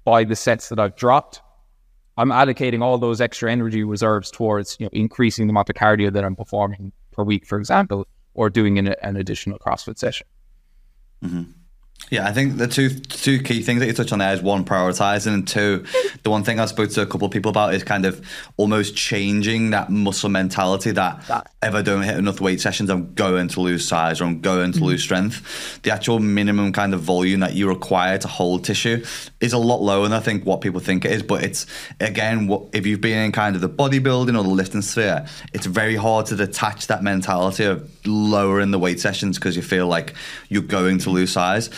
[0.04, 1.42] by the sets that I've dropped,
[2.18, 6.12] I'm allocating all those extra energy reserves towards you know increasing the amount of cardio
[6.12, 10.28] that I'm performing per week, for example, or doing an, an additional CrossFit session.
[11.24, 11.52] Mm-hmm.
[12.12, 14.66] Yeah, I think the two two key things that you touch on there is one
[14.66, 15.86] prioritizing, and two,
[16.24, 18.22] the one thing I spoke to a couple of people about is kind of
[18.58, 21.54] almost changing that muscle mentality that, that.
[21.64, 24.74] if I don't hit enough weight sessions, I'm going to lose size or I'm going
[24.74, 24.88] to mm-hmm.
[24.88, 25.82] lose strength.
[25.84, 29.06] The actual minimum kind of volume that you require to hold tissue
[29.40, 31.24] is a lot lower than I think what people think it is.
[31.24, 31.66] But it's
[32.02, 35.66] again, what if you've been in kind of the bodybuilding or the lifting sphere, it's
[35.66, 40.14] very hard to detach that mentality of lowering the weight sessions because you feel like
[40.50, 41.70] you're going to lose size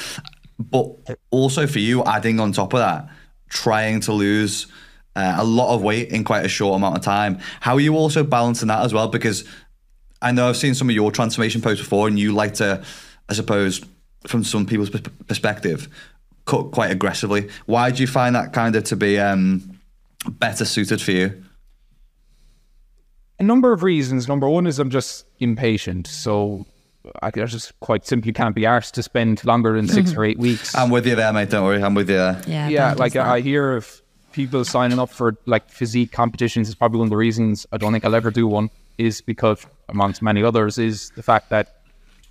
[0.59, 0.95] but
[1.32, 3.09] also for you, adding on top of that,
[3.49, 4.67] trying to lose
[5.15, 7.39] uh, a lot of weight in quite a short amount of time.
[7.59, 9.07] How are you also balancing that as well?
[9.07, 9.47] Because
[10.21, 12.84] I know I've seen some of your transformation posts before, and you like to,
[13.30, 13.84] I suppose,
[14.28, 15.89] from some people's perspective,
[16.45, 17.49] cut quite aggressively.
[17.65, 19.80] Why do you find that kind of to be um,
[20.30, 21.42] better suited for you?
[23.39, 24.27] A number of reasons.
[24.27, 26.07] Number one is I'm just impatient.
[26.07, 26.65] So
[27.21, 30.73] I just quite simply can't be arsed to spend longer than 6 or eight weeks.
[30.75, 31.49] I'm with you there, mate.
[31.49, 31.84] Don't worry.
[31.84, 32.41] I'm with you there.
[32.47, 32.93] Yeah, yeah.
[32.93, 36.69] Like I hear of people signing up for like physique competitions.
[36.69, 38.69] Is probably one of the reasons I don't think I'll ever do one.
[38.97, 41.77] Is because amongst many others is the fact that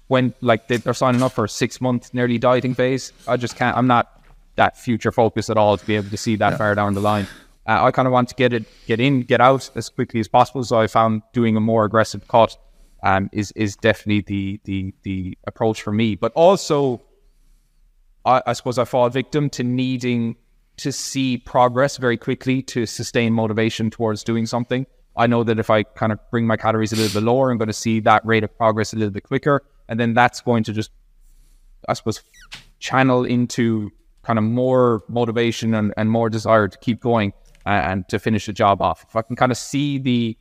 [0.09, 3.77] when like they're signing up for a six month nearly dieting phase, I just can't.
[3.77, 4.23] I'm not
[4.57, 6.57] that future focused at all to be able to see that yeah.
[6.57, 7.27] far down the line.
[7.67, 10.29] Uh, I kind of want to get it, get in, get out as quickly as
[10.29, 10.65] possible.
[10.65, 12.57] So I found doing a more aggressive cut
[13.03, 16.15] um, is is definitely the the the approach for me.
[16.15, 17.03] But also,
[18.25, 20.37] I, I suppose I fall victim to needing
[20.79, 24.87] to see progress very quickly to sustain motivation towards doing something.
[25.17, 27.59] I know that if I kind of bring my calories a little bit lower, I'm
[27.59, 30.65] going to see that rate of progress a little bit quicker, and then that's going
[30.65, 30.91] to just,
[31.89, 32.23] I suppose,
[32.79, 33.91] channel into
[34.23, 37.33] kind of more motivation and, and more desire to keep going
[37.67, 39.05] and, to finish the job off.
[39.09, 40.37] If I can kind of see the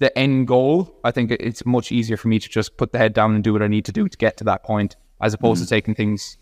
[0.00, 3.12] the end goal, I think it's much easier for me to just put the head
[3.12, 5.60] down and do what I need to do to get to that point, as opposed
[5.60, 5.66] mm-hmm.
[5.66, 6.36] to taking things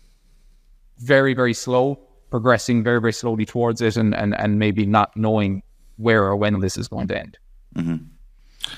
[0.97, 1.99] very, very slow,
[2.31, 5.61] progressing very, very slowly towards it, and and and maybe not knowing
[5.97, 7.37] where or when this is going to end.
[7.75, 8.05] Mm-hmm.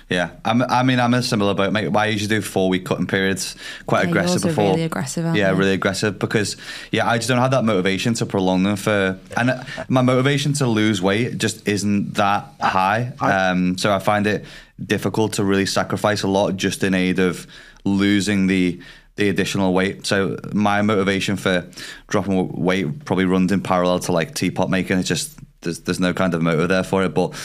[0.09, 1.95] Yeah, I'm, i mean, I'm a similar boat, mate.
[1.95, 4.71] I usually do four week cutting periods, quite yeah, aggressive before.
[4.71, 5.57] Really aggressive, yeah, you?
[5.57, 6.57] really aggressive because
[6.91, 10.67] yeah, I just don't have that motivation to prolong them for, and my motivation to
[10.67, 13.13] lose weight just isn't that high.
[13.19, 14.45] Um, so I find it
[14.83, 17.47] difficult to really sacrifice a lot just in aid of
[17.83, 18.81] losing the
[19.19, 20.05] the additional weight.
[20.05, 21.69] So my motivation for
[22.07, 24.97] dropping weight probably runs in parallel to like teapot making.
[24.97, 27.13] It's just there's there's no kind of motive there for it.
[27.13, 27.35] But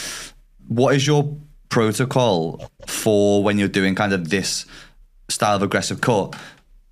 [0.68, 1.36] what is your
[1.74, 4.64] protocol for when you're doing kind of this
[5.28, 6.36] style of aggressive cut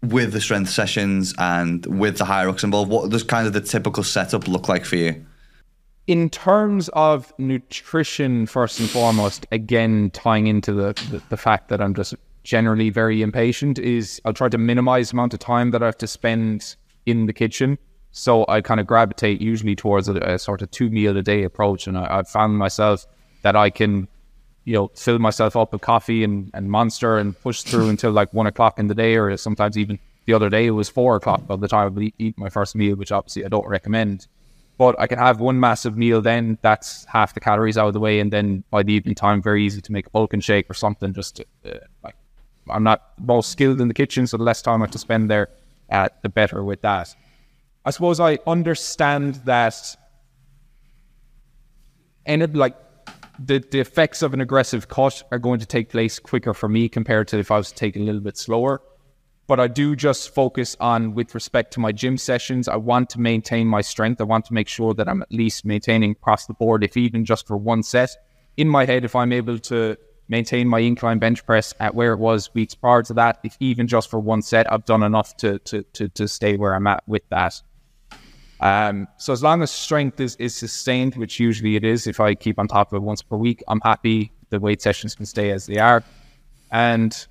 [0.02, 2.90] with the strength sessions and with the Hyrox involved?
[2.90, 5.24] What does kind of the typical setup look like for you?
[6.08, 11.80] In terms of nutrition, first and foremost, again, tying into the, the, the fact that
[11.80, 15.80] I'm just generally very impatient, is I'll try to minimize the amount of time that
[15.84, 16.74] I have to spend
[17.06, 17.78] in the kitchen.
[18.10, 21.44] So I kind of gravitate usually towards a, a sort of two meal a day
[21.44, 21.86] approach.
[21.86, 23.06] And I, I've found myself
[23.42, 24.08] that I can
[24.64, 28.32] you know, fill myself up with coffee and, and monster and push through until like
[28.32, 31.46] one o'clock in the day, or sometimes even the other day it was four o'clock
[31.46, 34.28] by the time I would eat, eat my first meal, which obviously I don't recommend.
[34.78, 38.00] But I can have one massive meal, then that's half the calories out of the
[38.00, 40.70] way, and then by the evening time, very easy to make a bulk and shake
[40.70, 41.12] or something.
[41.12, 42.16] Just to, uh, like
[42.70, 45.30] I'm not most skilled in the kitchen, so the less time I have to spend
[45.30, 45.48] there,
[45.90, 47.14] uh, the better with that.
[47.84, 49.96] I suppose I understand that,
[52.24, 52.76] and it, like
[53.46, 56.88] the the effects of an aggressive cut are going to take place quicker for me
[56.88, 58.82] compared to if I was to take a little bit slower.
[59.48, 62.68] But I do just focus on with respect to my gym sessions.
[62.68, 64.20] I want to maintain my strength.
[64.20, 67.24] I want to make sure that I'm at least maintaining across the board, if even
[67.24, 68.10] just for one set.
[68.56, 69.96] In my head, if I'm able to
[70.28, 73.88] maintain my incline bench press at where it was weeks prior to that, if even
[73.88, 77.02] just for one set, I've done enough to to to, to stay where I'm at
[77.06, 77.60] with that.
[78.62, 82.34] Um, so as long as strength is, is sustained, which usually it is, if I
[82.34, 85.50] keep on top of it once per week, I'm happy the weight sessions can stay
[85.50, 86.04] as they are.
[86.70, 87.26] And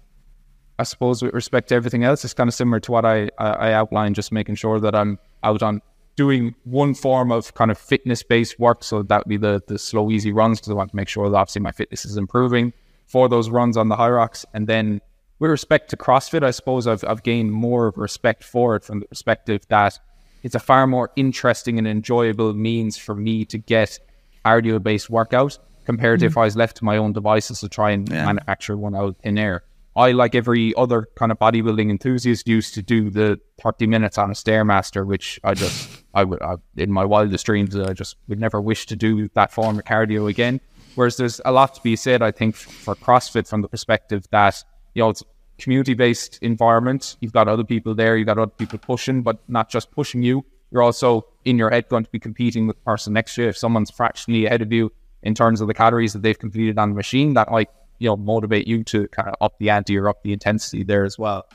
[0.77, 3.71] I suppose with respect to everything else, it's kind of similar to what I, I
[3.71, 5.81] outlined, just making sure that I'm out on
[6.17, 8.83] doing one form of kind of fitness based work.
[8.83, 11.29] So that would be the, the slow, easy runs because I want to make sure
[11.29, 12.73] that obviously my fitness is improving
[13.07, 14.43] for those runs on the Hyrox.
[14.53, 14.99] And then
[15.39, 19.05] with respect to CrossFit, I suppose I've, I've gained more respect for it from the
[19.05, 19.97] perspective that
[20.43, 23.99] it's a far more interesting and enjoyable means for me to get
[24.45, 26.21] cardio based workout compared mm.
[26.21, 28.25] to if I was left to my own devices to try and yeah.
[28.25, 29.63] manufacture one out in air.
[29.95, 34.31] I, like every other kind of bodybuilding enthusiast, used to do the 30 minutes on
[34.31, 38.39] a Stairmaster, which I just, I would, I, in my wildest dreams, I just would
[38.39, 40.61] never wish to do that form of cardio again.
[40.95, 44.63] Whereas there's a lot to be said, I think, for CrossFit from the perspective that,
[44.93, 45.23] you know, it's
[45.61, 47.17] community based environment.
[47.19, 50.45] You've got other people there, you've got other people pushing, but not just pushing you.
[50.71, 53.47] You're also in your head going to be competing with the person next you.
[53.47, 54.91] If someone's fractionally ahead of you
[55.23, 58.15] in terms of the calories that they've completed on the machine, that might, you know,
[58.15, 61.45] motivate you to kind of up the ante or up the intensity there as well.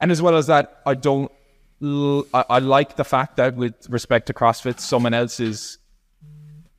[0.00, 1.30] And as well as that, I don't
[1.82, 5.78] I, I like the fact that with respect to CrossFit, someone else is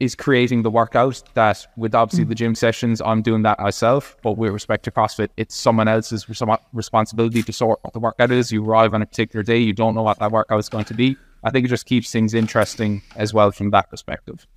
[0.03, 2.29] is creating the workout that with obviously mm.
[2.29, 4.15] the gym sessions, I'm doing that myself.
[4.21, 6.27] But with respect to CrossFit, it's someone else's
[6.73, 8.51] responsibility to sort what the workout is.
[8.51, 10.93] You arrive on a particular day, you don't know what that workout is going to
[10.93, 11.17] be.
[11.43, 14.47] I think it just keeps things interesting as well from that perspective.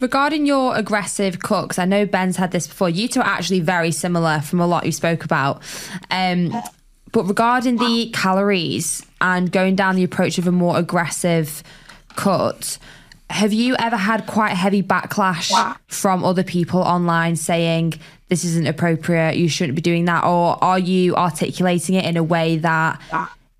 [0.00, 2.90] Regarding your aggressive cooks, I know Ben's had this before.
[2.90, 5.62] You two are actually very similar from a lot you spoke about.
[6.10, 6.54] Um,
[7.12, 11.62] but regarding the calories and going down the approach of a more aggressive
[12.16, 12.78] cut,
[13.28, 17.94] have you ever had quite heavy backlash from other people online saying
[18.28, 20.24] this isn't appropriate, you shouldn't be doing that?
[20.24, 23.00] Or are you articulating it in a way that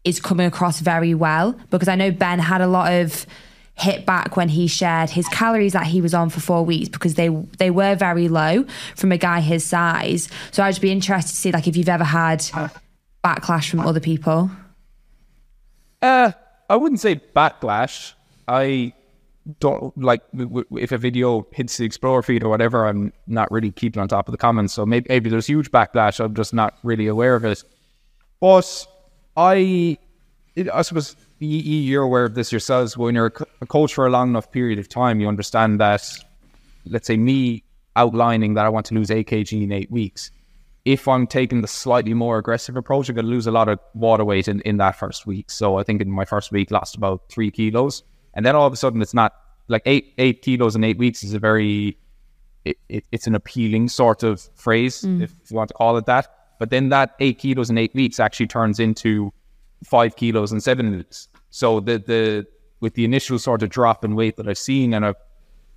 [0.05, 1.59] is coming across very well?
[1.71, 3.27] Because I know Ben had a lot of
[3.75, 7.15] hit back when he shared his calories that he was on for four weeks because
[7.15, 8.65] they they were very low
[8.95, 10.29] from a guy his size.
[10.51, 12.41] So I'd be interested to see like if you've ever had
[13.23, 14.51] backlash from other people.
[16.01, 16.33] Uh,
[16.71, 18.15] I wouldn't say backlash.
[18.49, 18.93] I
[19.61, 20.23] don't like
[20.73, 24.29] if a video hits the Explore feed or whatever, I'm not really keeping on top
[24.29, 24.75] of the comments.
[24.75, 26.23] So maybe, maybe there's huge backlash.
[26.23, 27.63] I'm just not really aware of it.
[28.41, 28.87] But
[29.37, 29.99] I,
[30.73, 32.97] I suppose you're aware of this yourselves.
[32.97, 36.03] When you're a coach for a long enough period of time, you understand that,
[36.85, 37.63] let's say, me
[37.95, 40.31] outlining that I want to lose 8 kg in eight weeks.
[40.85, 43.79] If I'm taking the slightly more aggressive approach, I'm going to lose a lot of
[43.95, 45.51] water weight in, in that first week.
[45.51, 48.03] So I think in my first week, lost about three kilos
[48.37, 49.35] and then all of a sudden it's not
[49.67, 51.99] like eight eight kilos in eight weeks is a very
[52.65, 55.23] it, it, it's an appealing sort of phrase mm.
[55.23, 56.29] if you want to call it that.
[56.59, 59.33] But then that eight kilos in eight weeks actually turns into
[59.85, 61.29] five kilos in seven weeks.
[61.51, 62.47] So the the
[62.81, 65.17] with the initial sort of drop in weight that I've seen, and I've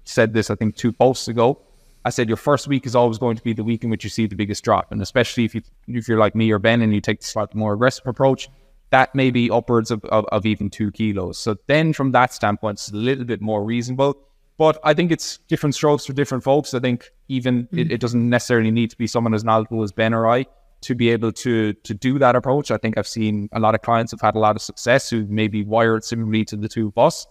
[0.04, 1.62] said this I think two posts ago.
[2.06, 4.10] I said your first week is always going to be the week in which you
[4.10, 6.94] see the biggest drop, and especially if you if you're like me or Ben and
[6.94, 8.50] you take the slightly more aggressive approach,
[8.92, 11.38] that may be upwards of, of, of, even two kilos.
[11.38, 14.18] So then from that standpoint, it's a little bit more reasonable.
[14.58, 16.74] But I think it's different strokes for different folks.
[16.74, 17.80] I think even mm.
[17.80, 20.46] it, it, doesn't necessarily need to be someone as knowledgeable as Ben or I
[20.82, 22.72] to be able to to do that approach.
[22.72, 25.26] I think I've seen a lot of clients have had a lot of success who
[25.28, 27.26] maybe wired similarly to the two of us,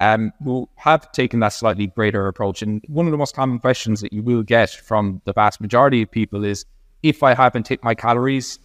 [0.00, 2.62] um, who have taken that slightly greater approach.
[2.62, 6.02] And one of the most common questions that you will get from the vast majority
[6.02, 6.64] of people is,
[7.02, 8.60] if I haven't hit my calories,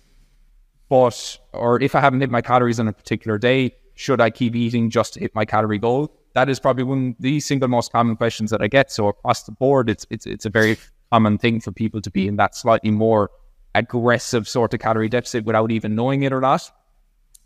[0.94, 4.56] but or if I haven't hit my calories on a particular day, should I keep
[4.56, 6.16] eating just to hit my calorie goal?
[6.36, 8.92] That is probably one of the single most common questions that I get.
[8.92, 10.78] So across the board, it's it's it's a very
[11.12, 13.32] common thing for people to be in that slightly more
[13.74, 16.72] aggressive sort of calorie deficit without even knowing it or not.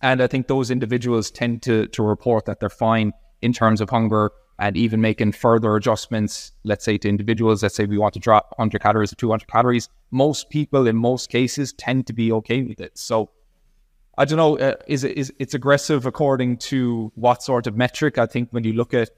[0.01, 3.89] And I think those individuals tend to to report that they're fine in terms of
[3.89, 4.29] hunger,
[4.59, 8.53] and even making further adjustments, let's say to individuals, let's say we want to drop
[8.57, 12.81] 100 calories or 200 calories, most people in most cases tend to be okay with
[12.81, 12.97] it.
[12.97, 13.29] So
[14.17, 18.17] I don't know, uh, is it is it's aggressive according to what sort of metric?
[18.17, 19.09] I think when you look at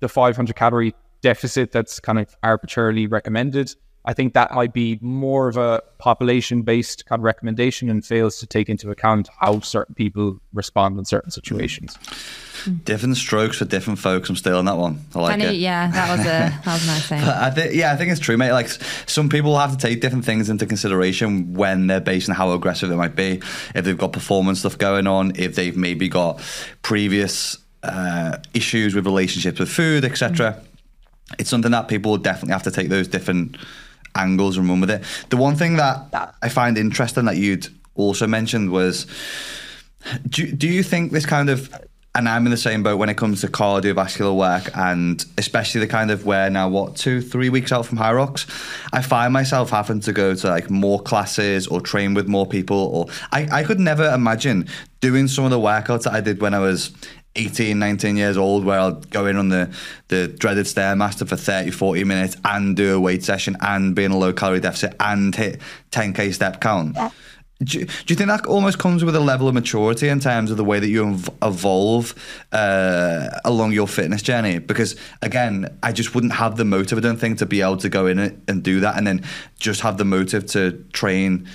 [0.00, 5.48] the 500 calorie deficit that's kind of arbitrarily recommended, I think that might be more
[5.48, 9.94] of a population based kind of recommendation and fails to take into account how certain
[9.94, 11.96] people respond in certain situations.
[12.84, 14.28] Different strokes for different folks.
[14.28, 15.04] I'm still on that one.
[15.14, 15.56] I like I know, it.
[15.56, 17.20] yeah, that was a that was a nice thing.
[17.22, 18.52] I think, yeah, I think it's true, mate.
[18.52, 18.68] Like
[19.06, 22.88] some people have to take different things into consideration when they're based on how aggressive
[22.88, 23.40] they might be.
[23.74, 26.40] If they've got performance stuff going on, if they've maybe got
[26.82, 30.62] previous uh, issues with relationships with food, etc.
[31.38, 33.56] It's something that people definitely have to take those different
[34.14, 35.02] angles and run with it.
[35.30, 39.06] The one thing that, that I find interesting that you'd also mentioned was
[40.28, 41.74] do, do you think this kind of
[42.14, 45.86] and I'm in the same boat when it comes to cardiovascular work and especially the
[45.86, 48.46] kind of where now what two three weeks out from Hyrox
[48.92, 52.76] I find myself having to go to like more classes or train with more people
[52.76, 54.68] or I, I could never imagine
[55.00, 56.92] doing some of the workouts that I did when I was
[57.34, 59.74] 18 19 years old where I'll go in on the
[60.08, 64.10] the dreaded stairmaster for 30 40 minutes and do a weight session and be in
[64.12, 65.60] a low calorie deficit and hit
[65.92, 66.96] 10k step count
[67.64, 70.50] do you, do you think that almost comes with a level of maturity in terms
[70.50, 72.14] of the way that you evolve
[72.52, 74.58] uh, along your fitness journey?
[74.58, 77.88] Because again, I just wouldn't have the motive, I don't think, to be able to
[77.88, 79.24] go in and do that and then
[79.58, 81.48] just have the motive to train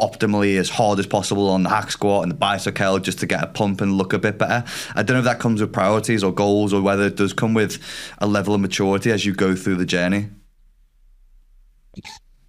[0.00, 3.26] optimally as hard as possible on the hack squat and the bicep curl just to
[3.26, 4.64] get a pump and look a bit better.
[4.94, 7.54] I don't know if that comes with priorities or goals or whether it does come
[7.54, 7.78] with
[8.18, 10.30] a level of maturity as you go through the journey.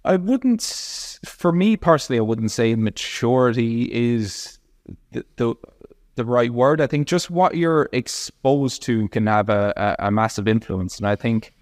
[0.06, 0.62] I wouldn't,
[1.24, 4.58] for me personally, I wouldn't say maturity is
[5.12, 5.54] the, the,
[6.14, 6.80] the right word.
[6.80, 10.98] I think just what you're exposed to can have a, a, a massive influence.
[10.98, 11.52] And I think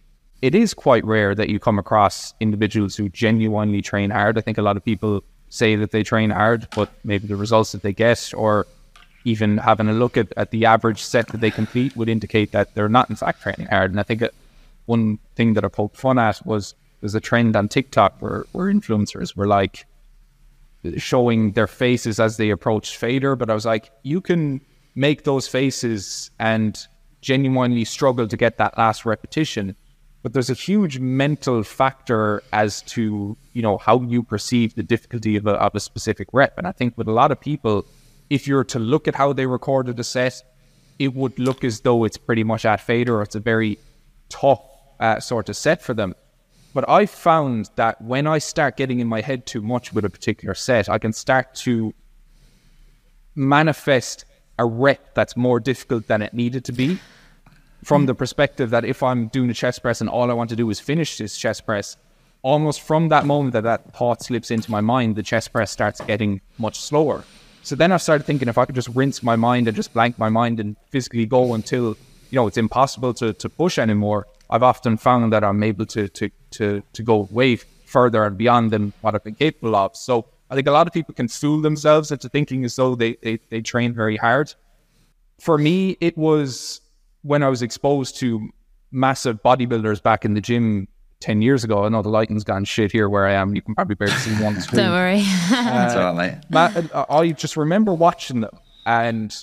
[0.43, 4.37] it is quite rare that you come across individuals who genuinely train hard.
[4.37, 7.73] I think a lot of people say that they train hard, but maybe the results
[7.73, 8.67] that they get or
[9.25, 12.75] even having a look at, at the average set that they complete would indicate that
[12.75, 13.91] they're not in fact training hard.
[13.91, 14.29] And I think uh,
[14.85, 16.75] one thing that I poked fun at was
[17.05, 19.85] there's a trend on TikTok where, where influencers were like
[20.97, 23.37] showing their faces as they approached fader.
[23.37, 24.63] But I was like, you can
[24.95, 26.79] make those faces and
[27.21, 29.77] genuinely struggle to get that last repetition.
[30.23, 35.37] But there's a huge mental factor as to, you know, how you perceive the difficulty
[35.37, 36.57] of a, of a specific rep.
[36.57, 37.85] And I think with a lot of people,
[38.31, 40.43] if you're to look at how they recorded a set,
[40.99, 43.79] it would look as though it's pretty much at fader or it's a very
[44.31, 44.63] tough
[45.01, 46.15] uh, sort of set for them.
[46.75, 50.11] But I found that when I start getting in my head too much with a
[50.11, 51.95] particular set, I can start to
[53.37, 54.25] manifest
[54.59, 56.99] a rep that's more difficult than it needed to be.
[57.85, 58.07] From hmm.
[58.07, 60.69] the perspective that if I'm doing a chest press and all I want to do
[60.69, 61.97] is finish this chest press,
[62.43, 66.01] almost from that moment that that thought slips into my mind, the chest press starts
[66.01, 67.25] getting much slower.
[67.63, 70.19] So then I started thinking if I could just rinse my mind and just blank
[70.19, 71.97] my mind and physically go until
[72.31, 76.09] you know it's impossible to to push anymore, I've often found that I'm able to
[76.09, 79.97] to to to go way further and beyond than what I've been capable of.
[79.97, 83.17] So I think a lot of people can fool themselves into thinking as though they
[83.23, 84.55] they, they train very hard.
[85.41, 86.81] For me, it was
[87.23, 88.49] when I was exposed to
[88.93, 90.87] massive bodybuilders back in the gym
[91.21, 91.85] 10 years ago.
[91.85, 93.55] I know the lighting's gone shit here where I am.
[93.55, 94.83] You can probably barely see one screen.
[94.83, 95.21] Don't worry.
[95.21, 96.85] Uh, That's all right, mate.
[96.95, 99.35] Ma- I just remember watching them, and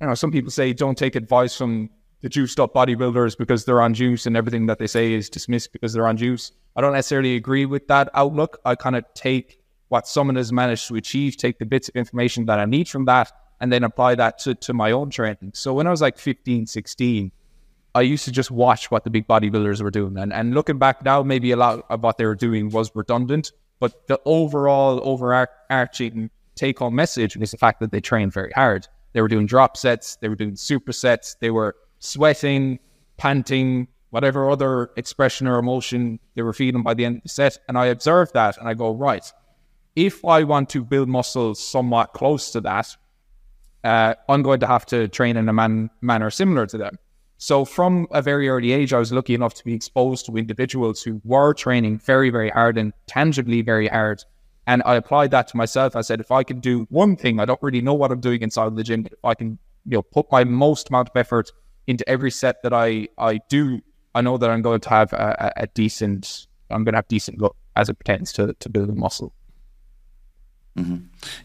[0.00, 1.90] you know, some people say don't take advice from
[2.22, 5.72] the juiced up bodybuilders because they're on juice, and everything that they say is dismissed
[5.72, 6.52] because they're on juice.
[6.76, 8.60] I don't necessarily agree with that outlook.
[8.64, 12.46] I kind of take what someone has managed to achieve, take the bits of information
[12.46, 15.52] that I need from that, and then apply that to, to my own training.
[15.54, 17.32] So when I was like 15, 16,
[17.94, 20.16] I used to just watch what the big bodybuilders were doing.
[20.16, 23.52] And, and looking back now, maybe a lot of what they were doing was redundant,
[23.80, 28.86] but the overall overarching take home message is the fact that they trained very hard.
[29.12, 32.80] They were doing drop sets, they were doing supersets, they were sweating,
[33.16, 37.58] panting, whatever other expression or emotion they were feeling by the end of the set.
[37.68, 39.24] And I observed that and I go, right,
[39.96, 42.96] if I want to build muscles somewhat close to that,
[43.84, 46.98] uh, I'm going to have to train in a man- manner similar to them.
[47.38, 51.02] So from a very early age, I was lucky enough to be exposed to individuals
[51.02, 54.22] who were training very, very hard and tangibly very hard.
[54.66, 55.96] And I applied that to myself.
[55.96, 58.42] I said, if I can do one thing, I don't really know what I'm doing
[58.42, 61.50] inside the gym, if I can, you know, put my most amount of effort
[61.90, 63.80] into every set that I, I do,
[64.14, 67.40] I know that I'm going to have a, a decent, I'm going to have decent
[67.40, 69.32] look as it pertains to, to building muscle.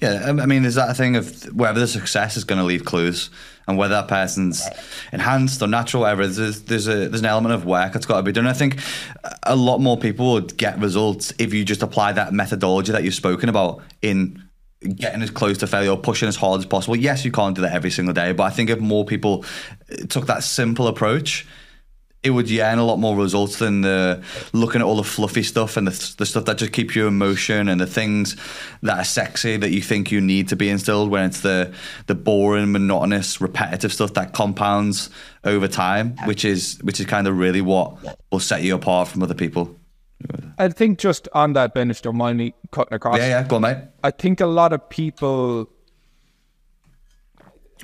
[0.01, 2.63] Yeah, um, I mean, there's that a thing of whether the success is going to
[2.63, 3.31] leave clues,
[3.67, 4.63] and whether that person's
[5.11, 6.27] enhanced or natural, whatever.
[6.27, 8.47] There's there's a there's an element of work that's got to be done.
[8.47, 8.79] I think
[9.43, 13.15] a lot more people would get results if you just apply that methodology that you've
[13.15, 14.44] spoken about in
[14.95, 16.95] getting as close to failure or pushing as hard as possible.
[16.95, 19.45] Yes, you can't do that every single day, but I think if more people
[20.09, 21.45] took that simple approach
[22.25, 24.21] it would earn a lot more results than the
[24.51, 27.13] looking at all the fluffy stuff and the, the stuff that just keeps you in
[27.13, 28.35] motion and the things
[28.81, 31.71] that are sexy that you think you need to be instilled when it's the
[32.07, 35.11] the boring monotonous repetitive stuff that compounds
[35.43, 37.95] over time which is which is kind of really what
[38.31, 39.79] will set you apart from other people
[40.57, 43.17] I think just on that, Ben, if you don't mind me cutting across.
[43.17, 45.69] yeah yeah go on mate I think a lot of people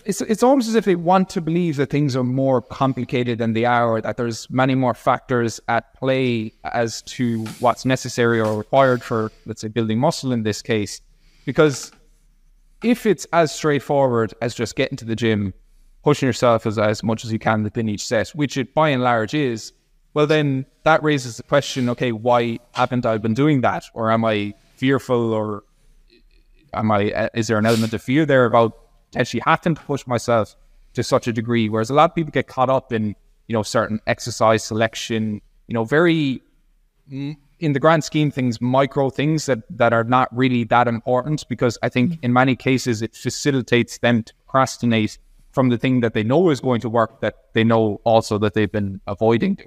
[0.05, 3.53] it's it's almost as if they want to believe that things are more complicated than
[3.53, 8.57] they are, or that there's many more factors at play as to what's necessary or
[8.57, 11.01] required for, let's say, building muscle in this case.
[11.45, 11.91] Because
[12.83, 15.53] if it's as straightforward as just getting to the gym,
[16.03, 19.03] pushing yourself as, as much as you can within each set, which it by and
[19.03, 19.73] large is,
[20.13, 23.85] well, then that raises the question okay, why haven't I been doing that?
[23.93, 25.63] Or am I fearful or
[26.73, 28.77] am I, is there an element of fear there about
[29.11, 30.55] potentially having to push myself
[30.93, 31.69] to such a degree?
[31.69, 33.15] Whereas a lot of people get caught up in,
[33.47, 36.41] you know, certain exercise selection, you know, very,
[37.11, 41.47] mm, in the grand scheme things, micro things that, that are not really that important
[41.47, 45.19] because I think in many cases it facilitates them to procrastinate
[45.51, 48.53] from the thing that they know is going to work that they know also that
[48.53, 49.57] they've been avoiding.
[49.59, 49.65] Yeah,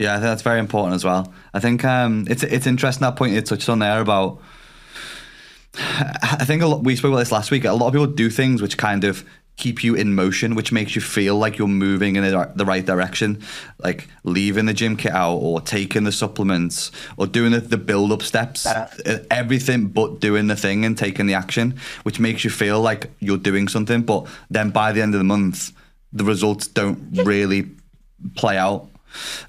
[0.00, 1.32] I think that's very important as well.
[1.54, 4.40] I think um, it's it's interesting that point you touched on there about.
[5.74, 7.64] I think a lot, we spoke about this last week.
[7.64, 9.24] A lot of people do things which kind of
[9.56, 13.40] keep you in motion, which makes you feel like you're moving in the right direction,
[13.78, 18.12] like leaving the gym kit out or taking the supplements or doing the, the build
[18.12, 18.66] up steps,
[19.30, 23.38] everything but doing the thing and taking the action, which makes you feel like you're
[23.38, 24.02] doing something.
[24.02, 25.72] But then by the end of the month,
[26.12, 27.70] the results don't really
[28.36, 28.88] play out.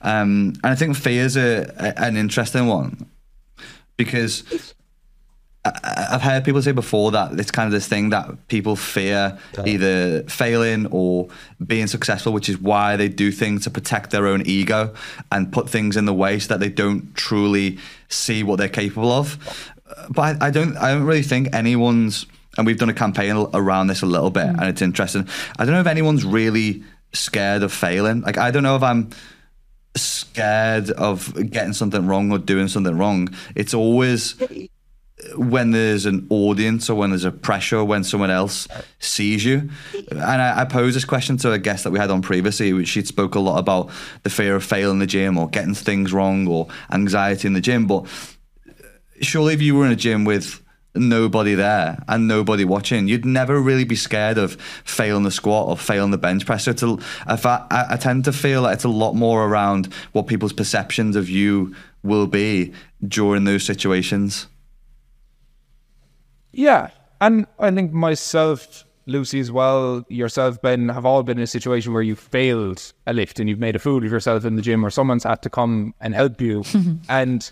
[0.01, 3.05] Um, and I think fear is a, a, an interesting one
[3.97, 4.43] because
[5.65, 9.37] I- I've heard people say before that it's kind of this thing that people fear
[9.65, 11.29] either failing or
[11.65, 14.93] being successful, which is why they do things to protect their own ego
[15.31, 17.77] and put things in the way so that they don't truly
[18.09, 19.37] see what they're capable of.
[20.09, 20.75] But I, I don't.
[20.77, 22.25] I don't really think anyone's.
[22.57, 25.27] And we've done a campaign around this a little bit, and it's interesting.
[25.57, 26.83] I don't know if anyone's really
[27.13, 28.21] scared of failing.
[28.21, 29.11] Like I don't know if I'm
[29.95, 33.29] scared of getting something wrong or doing something wrong.
[33.55, 34.35] It's always
[35.35, 38.67] when there's an audience or when there's a pressure when someone else
[38.99, 39.69] sees you.
[40.09, 42.89] And I, I posed this question to a guest that we had on previously, which
[42.89, 43.89] she'd spoke a lot about
[44.23, 47.87] the fear of failing the gym or getting things wrong or anxiety in the gym.
[47.87, 48.05] But
[49.21, 50.62] surely if you were in a gym with
[50.95, 54.53] nobody there and nobody watching, you'd never really be scared of
[54.85, 56.65] failing the squat or failing the bench press.
[56.65, 56.97] So it's a,
[57.29, 60.53] if I, I I tend to feel like it's a lot more around what people's
[60.53, 62.73] perceptions of you will be
[63.07, 64.47] during those situations.
[66.51, 66.89] Yeah,
[67.19, 71.93] and I think myself, Lucy as well, yourself, Ben, have all been in a situation
[71.93, 74.85] where you failed a lift and you've made a fool of yourself in the gym,
[74.85, 76.63] or someone's had to come and help you.
[77.09, 77.49] and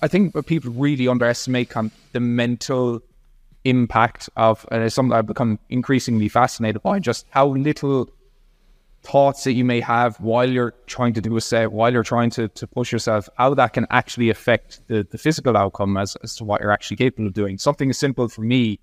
[0.00, 3.02] I think people really underestimate kind of the mental
[3.64, 8.08] impact of, and it's something I've become increasingly fascinated by, just how little
[9.02, 12.30] thoughts that you may have while you're trying to do a set, while you're trying
[12.30, 16.36] to, to push yourself, how that can actually affect the, the physical outcome as, as
[16.36, 17.58] to what you're actually capable of doing.
[17.58, 18.80] Something as simple for me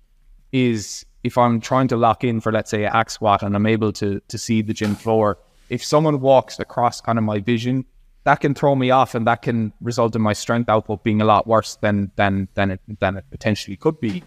[0.52, 3.66] is if I'm trying to lock in for, let's say, a hack squat and I'm
[3.66, 5.38] able to, to see the gym floor,
[5.68, 7.84] if someone walks across kind of my vision,
[8.26, 11.24] that can throw me off and that can result in my strength output being a
[11.24, 14.22] lot worse than than than it than it potentially could be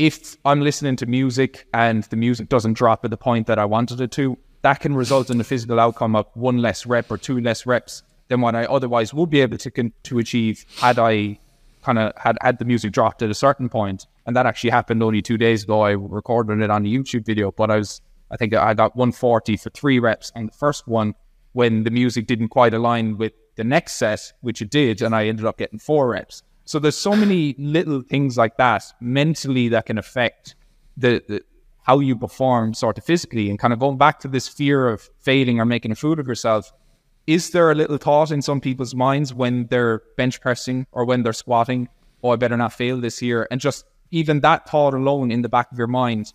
[0.00, 3.66] if I'm listening to music and the music doesn't drop at the point that I
[3.66, 7.18] wanted it to, that can result in a physical outcome of one less rep or
[7.18, 10.98] two less reps than what I otherwise would be able to con- to achieve had
[10.98, 11.38] I
[11.82, 14.06] kind of had had the music dropped at a certain point.
[14.24, 15.82] And that actually happened only two days ago.
[15.82, 18.00] I recorded it on a YouTube video, but I was
[18.30, 21.14] I think I got 140 for three reps on the first one
[21.52, 25.26] when the music didn't quite align with the next set, which it did, and I
[25.26, 26.42] ended up getting four reps.
[26.64, 30.54] So there's so many little things like that mentally that can affect
[30.96, 31.42] the, the
[31.82, 35.08] how you perform sort of physically and kind of going back to this fear of
[35.18, 36.72] failing or making a fool of yourself.
[37.26, 41.22] Is there a little thought in some people's minds when they're bench pressing or when
[41.22, 41.88] they're squatting,
[42.22, 43.48] oh, I better not fail this year?
[43.50, 46.32] And just even that thought alone in the back of your mind,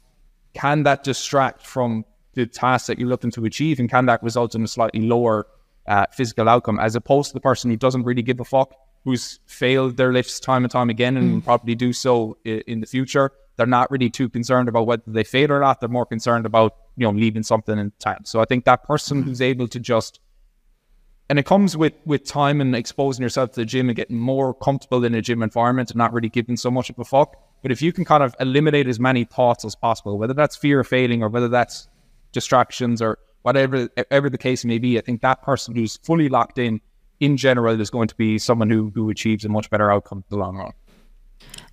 [0.53, 2.05] can that distract from
[2.35, 3.79] the task that you're looking to achieve?
[3.79, 5.47] And can that result in a slightly lower
[5.87, 8.73] uh, physical outcome as opposed to the person who doesn't really give a fuck
[9.03, 12.79] who's failed their lifts time and time again and will probably do so i- in
[12.81, 13.31] the future.
[13.55, 15.79] They're not really too concerned about whether they fail or not.
[15.79, 18.27] They're more concerned about you know leaving something intact.
[18.27, 20.19] So I think that person who's able to just
[21.29, 24.53] and it comes with with time and exposing yourself to the gym and getting more
[24.53, 27.35] comfortable in a gym environment and not really giving so much of a fuck.
[27.61, 30.79] But if you can kind of eliminate as many thoughts as possible, whether that's fear
[30.81, 31.87] of failing or whether that's
[32.35, 36.59] distractions or whatever ever the case may be, I think that person who's fully locked
[36.59, 36.79] in
[37.19, 40.25] in general is going to be someone who who achieves a much better outcome in
[40.29, 40.73] the long run.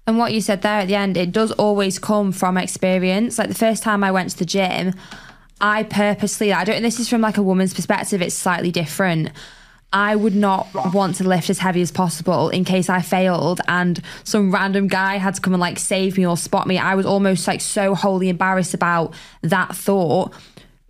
[0.06, 3.38] And what you said there at the end, it does always come from experience.
[3.38, 4.94] Like the first time I went to the gym,
[5.60, 9.30] I purposely, I don't, this is from like a woman's perspective, it's slightly different.
[9.92, 14.00] I would not want to lift as heavy as possible in case I failed and
[14.24, 16.78] some random guy had to come and like save me or spot me.
[16.78, 20.32] I was almost like so wholly embarrassed about that thought.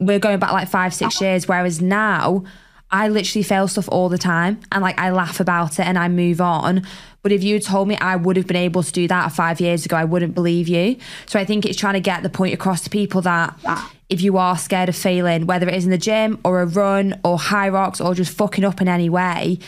[0.07, 1.25] We're going back like five, six oh.
[1.25, 2.45] years, whereas now
[2.93, 6.09] I literally fail stuff all the time and like I laugh about it and I
[6.09, 6.87] move on.
[7.23, 9.87] But if you told me I would have been able to do that five years
[9.87, 10.97] ago, I wouldn't believe you.
[11.27, 13.59] So I think it's trying to get the point across to people that
[14.11, 17.19] if you are scared of failing, whether it is in the gym or a run
[17.25, 19.59] or Hyrox or just fucking up in any way,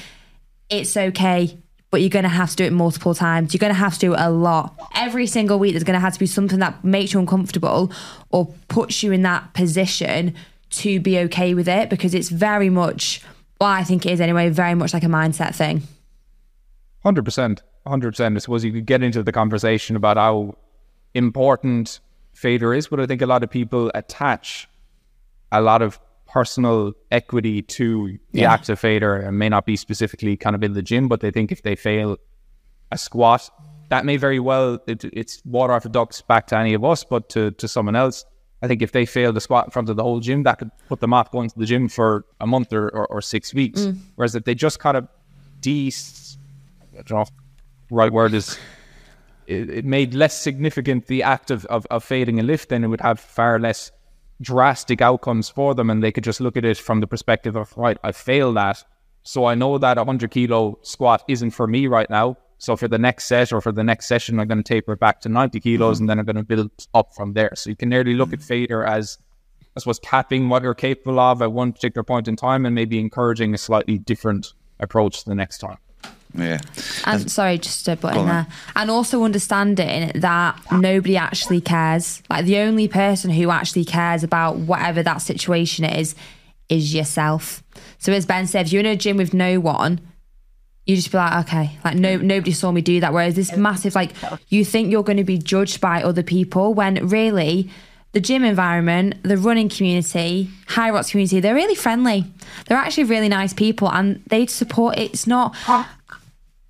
[0.68, 1.56] it's okay.
[1.94, 3.54] But you're going to have to do it multiple times.
[3.54, 4.74] You're going to have to do it a lot.
[4.96, 7.92] Every single week, there's going to have to be something that makes you uncomfortable
[8.30, 10.34] or puts you in that position
[10.70, 13.22] to be okay with it because it's very much,
[13.60, 15.82] well, I think it is anyway, very much like a mindset thing.
[17.04, 18.34] Hundred percent, hundred percent.
[18.34, 20.56] I suppose you could get into the conversation about how
[21.14, 22.00] important
[22.32, 24.68] failure is, but I think a lot of people attach
[25.52, 26.00] a lot of
[26.34, 28.52] personal equity to the Yeah.
[28.52, 31.30] act of failure, and may not be specifically kind of in the gym, but they
[31.30, 32.16] think if they fail
[32.90, 33.48] a squat,
[33.90, 37.04] that may very well it, it's water off the ducks back to any of us,
[37.04, 38.24] but to to someone else.
[38.62, 40.70] I think if they fail the squat in front of the whole gym, that could
[40.88, 43.80] put them off going to the gym for a month or, or, or six weeks.
[43.82, 43.98] Mm.
[44.16, 45.06] Whereas if they just kind of
[45.60, 45.92] de
[46.98, 47.24] I don't know
[47.88, 48.58] the right word is
[49.46, 52.88] it, it made less significant the act of, of, of failing a lift, then it
[52.88, 53.92] would have far less
[54.40, 55.90] drastic outcomes for them.
[55.90, 58.84] And they could just look at it from the perspective of, right, I failed that.
[59.22, 62.36] So I know that a 100 kilo squat isn't for me right now.
[62.58, 65.20] So for the next set or for the next session, I'm going to taper back
[65.22, 66.10] to 90 kilos and mm-hmm.
[66.10, 67.52] then I'm going to build up from there.
[67.54, 68.46] So you can nearly look at mm-hmm.
[68.46, 69.18] failure as,
[69.76, 72.98] I suppose, capping what you're capable of at one particular point in time and maybe
[72.98, 75.78] encouraging a slightly different approach the next time.
[76.34, 76.58] Yeah.
[77.04, 78.26] And sorry, just to put in on.
[78.26, 78.46] there.
[78.74, 82.22] And also understanding that nobody actually cares.
[82.28, 86.14] Like the only person who actually cares about whatever that situation is,
[86.68, 87.62] is yourself.
[87.98, 90.00] So as Ben said, if you're in a gym with no one,
[90.86, 93.12] you just be like, okay, like no nobody saw me do that.
[93.12, 94.12] Whereas this massive, like
[94.48, 97.70] you think you're going to be judged by other people when really
[98.12, 102.24] the gym environment, the running community, Hyrox community, they're really friendly.
[102.66, 105.56] They're actually really nice people and they support it's not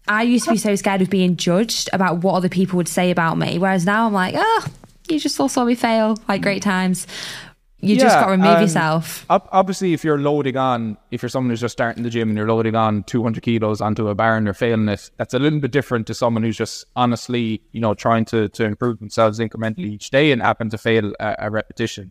[0.07, 3.11] I used to be so scared of being judged about what other people would say
[3.11, 3.59] about me.
[3.59, 4.67] Whereas now I'm like, oh,
[5.09, 6.19] you just all saw me fail.
[6.29, 7.07] Like great times.
[7.85, 9.27] You just got to remove um, yourself.
[9.29, 12.49] Obviously, if you're loading on, if you're someone who's just starting the gym and you're
[12.49, 15.71] loading on 200 kilos onto a bar and you're failing it, that's a little bit
[15.71, 20.11] different to someone who's just honestly, you know, trying to to improve themselves incrementally each
[20.11, 22.11] day and happen to fail a, a repetition.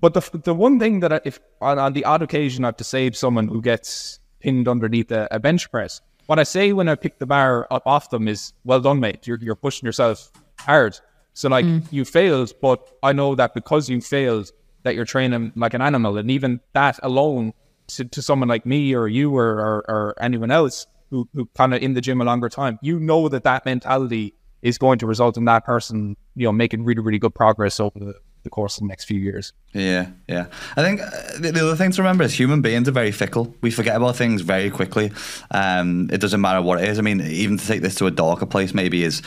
[0.00, 2.76] But the the one thing that I, if on, on the odd occasion I have
[2.78, 6.88] to save someone who gets pinned underneath a, a bench press, what I say when
[6.88, 9.26] I pick the bar up off them is, "Well done, mate.
[9.26, 10.98] You're you're pushing yourself hard."
[11.32, 11.84] So like mm.
[11.90, 14.50] you failed, but I know that because you failed,
[14.82, 17.52] that you're training like an animal, and even that alone
[17.88, 21.74] to, to someone like me or you or or, or anyone else who who kind
[21.74, 25.06] of in the gym a longer time, you know that that mentality is going to
[25.06, 28.14] result in that person, you know, making really really good progress over the,
[28.46, 29.52] the course of the next few years.
[29.72, 30.46] Yeah, yeah.
[30.76, 33.54] I think uh, the, the other thing to remember is human beings are very fickle.
[33.60, 35.12] We forget about things very quickly.
[35.50, 36.98] Um, it doesn't matter what it is.
[36.98, 39.20] I mean, even to take this to a darker place, maybe is.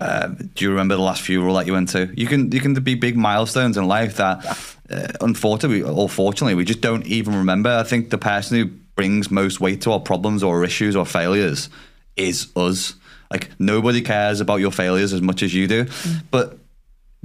[0.00, 2.08] Uh, do you remember the last funeral that you went to?
[2.14, 4.46] You can you can be big milestones in life that,
[4.90, 7.70] uh, unfortunately or fortunately, we just don't even remember.
[7.70, 11.68] I think the person who brings most weight to our problems or issues or failures
[12.16, 12.94] is us.
[13.30, 15.86] Like nobody cares about your failures as much as you do,
[16.30, 16.58] but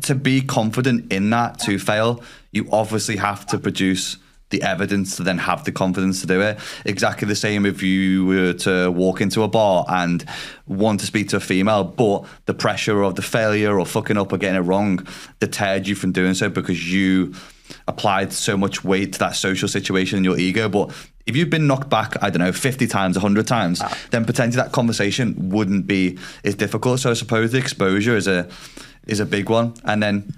[0.02, 4.18] to be confident in that to fail, you obviously have to produce
[4.49, 6.60] the evidence to then have the confidence to do it.
[6.86, 10.24] Exactly the same if you were to walk into a bar and
[10.68, 14.32] want to speak to a female, but the pressure of the failure or fucking up
[14.32, 15.06] or getting it wrong
[15.40, 17.34] deterred you from doing so because you
[17.87, 20.69] applied so much weight to that social situation and your ego.
[20.69, 20.91] But
[21.25, 23.81] if you've been knocked back, I don't know, 50 times, 100 times,
[24.11, 26.99] then potentially that conversation wouldn't be as difficult.
[26.99, 28.49] So I suppose the exposure is a
[29.07, 29.73] is a big one.
[29.85, 30.33] And then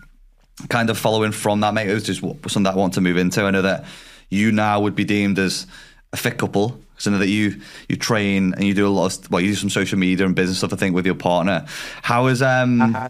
[0.69, 3.17] kind of following from that, mate, it was just something that I want to move
[3.17, 3.43] into.
[3.43, 3.85] I know that
[4.29, 5.67] you now would be deemed as
[6.13, 6.79] a fit couple.
[6.97, 7.59] So that you
[7.89, 10.33] you train and you do a lot of well, you do some social media and
[10.33, 10.71] business stuff.
[10.71, 11.65] I think with your partner.
[12.03, 13.09] How is um, Uh-huh.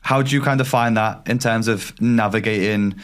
[0.00, 2.94] how do you kind of find that in terms of navigating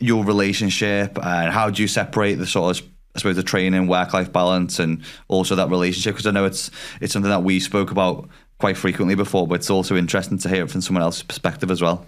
[0.00, 4.12] your relationship and how do you separate the sort of I suppose the training, work
[4.12, 6.14] life balance, and also that relationship?
[6.14, 6.70] Because I know it's
[7.00, 8.28] it's something that we spoke about
[8.58, 11.82] quite frequently before, but it's also interesting to hear it from someone else's perspective as
[11.82, 12.06] well.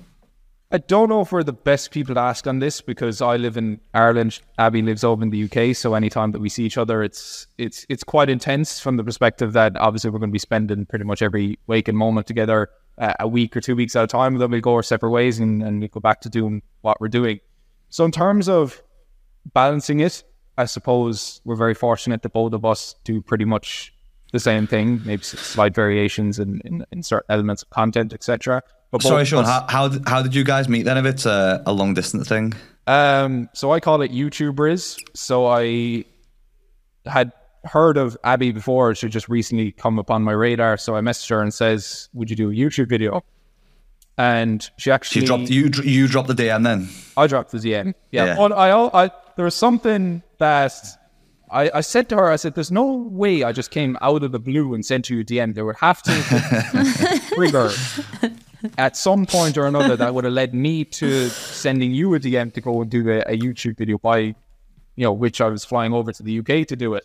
[0.74, 3.58] I don't know if we're the best people to ask on this because I live
[3.58, 4.40] in Ireland.
[4.58, 7.84] Abby lives over in the UK, so anytime that we see each other, it's it's
[7.90, 11.20] it's quite intense from the perspective that obviously we're going to be spending pretty much
[11.20, 14.38] every waking moment together, uh, a week or two weeks at a time.
[14.38, 17.08] Then we'll go our separate ways and, and we go back to doing what we're
[17.08, 17.40] doing.
[17.92, 18.82] So in terms of
[19.52, 20.24] balancing it,
[20.56, 23.92] I suppose we're very fortunate that both of us do pretty much
[24.32, 28.62] the same thing, maybe slight variations in, in, in certain elements of content, etc.
[28.90, 29.44] But Sorry, Sean.
[29.44, 30.96] us- How, how how did you guys meet then?
[30.96, 32.54] If it's a, a long distance thing,
[32.86, 34.98] Um, so I call it YouTubers.
[35.14, 36.04] So I
[37.04, 37.30] had
[37.64, 38.94] heard of Abby before.
[38.94, 40.78] She just recently come upon my radar.
[40.78, 43.22] So I messaged her and says, "Would you do a YouTube video?"
[44.22, 46.88] And she actually she dropped you you dropped the DM then.
[47.16, 47.92] I dropped the DM.
[48.12, 48.26] Yeah.
[48.26, 48.38] Yeah.
[48.38, 50.72] Well, I, I, there was something that
[51.50, 54.30] I, I said to her, I said, there's no way I just came out of
[54.30, 55.54] the blue and sent you a DM.
[55.54, 57.70] There would have to trigger
[58.78, 62.54] at some point or another that would have led me to sending you a DM
[62.54, 64.34] to go and do a, a YouTube video by, you
[64.98, 67.04] know, which I was flying over to the UK to do it.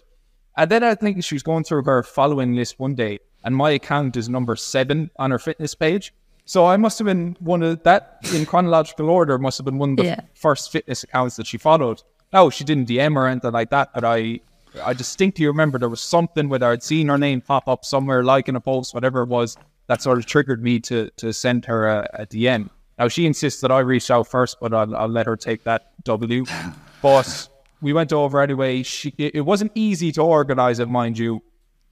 [0.55, 3.71] And then I think she was going through her following list one day, and my
[3.71, 6.13] account is number seven on her fitness page.
[6.47, 9.37] So I must have been one of that in chronological order.
[9.37, 10.21] Must have been one of the Yeah.
[10.33, 12.01] first fitness accounts that she followed.
[12.31, 13.89] No, she didn't DM or anything like that.
[13.93, 14.39] But I,
[14.83, 18.47] I distinctly remember there was something whether I'd seen her name pop up somewhere, like
[18.47, 19.57] in a post, whatever it was,
[19.87, 22.69] that sort of triggered me to to send her a, a DM.
[22.97, 25.91] Now she insists that I reached out first, but I'll, I'll let her take that
[26.05, 26.45] W.
[27.01, 27.49] But
[27.81, 28.83] we went over anyway.
[28.83, 31.43] She it it wasn't easy to organize it, mind you.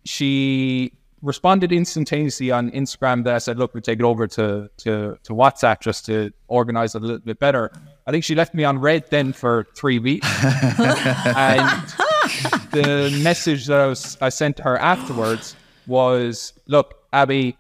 [0.06, 0.94] She
[1.26, 5.34] responded instantaneously on Instagram that I said, look, we take it over to, to, to
[5.34, 7.72] WhatsApp just to organize it a little bit better.
[8.06, 10.28] I think she left me on read then for three weeks.
[10.44, 11.82] and
[12.72, 15.56] the message that I, was, I sent her afterwards
[15.88, 17.58] was, look, Abby,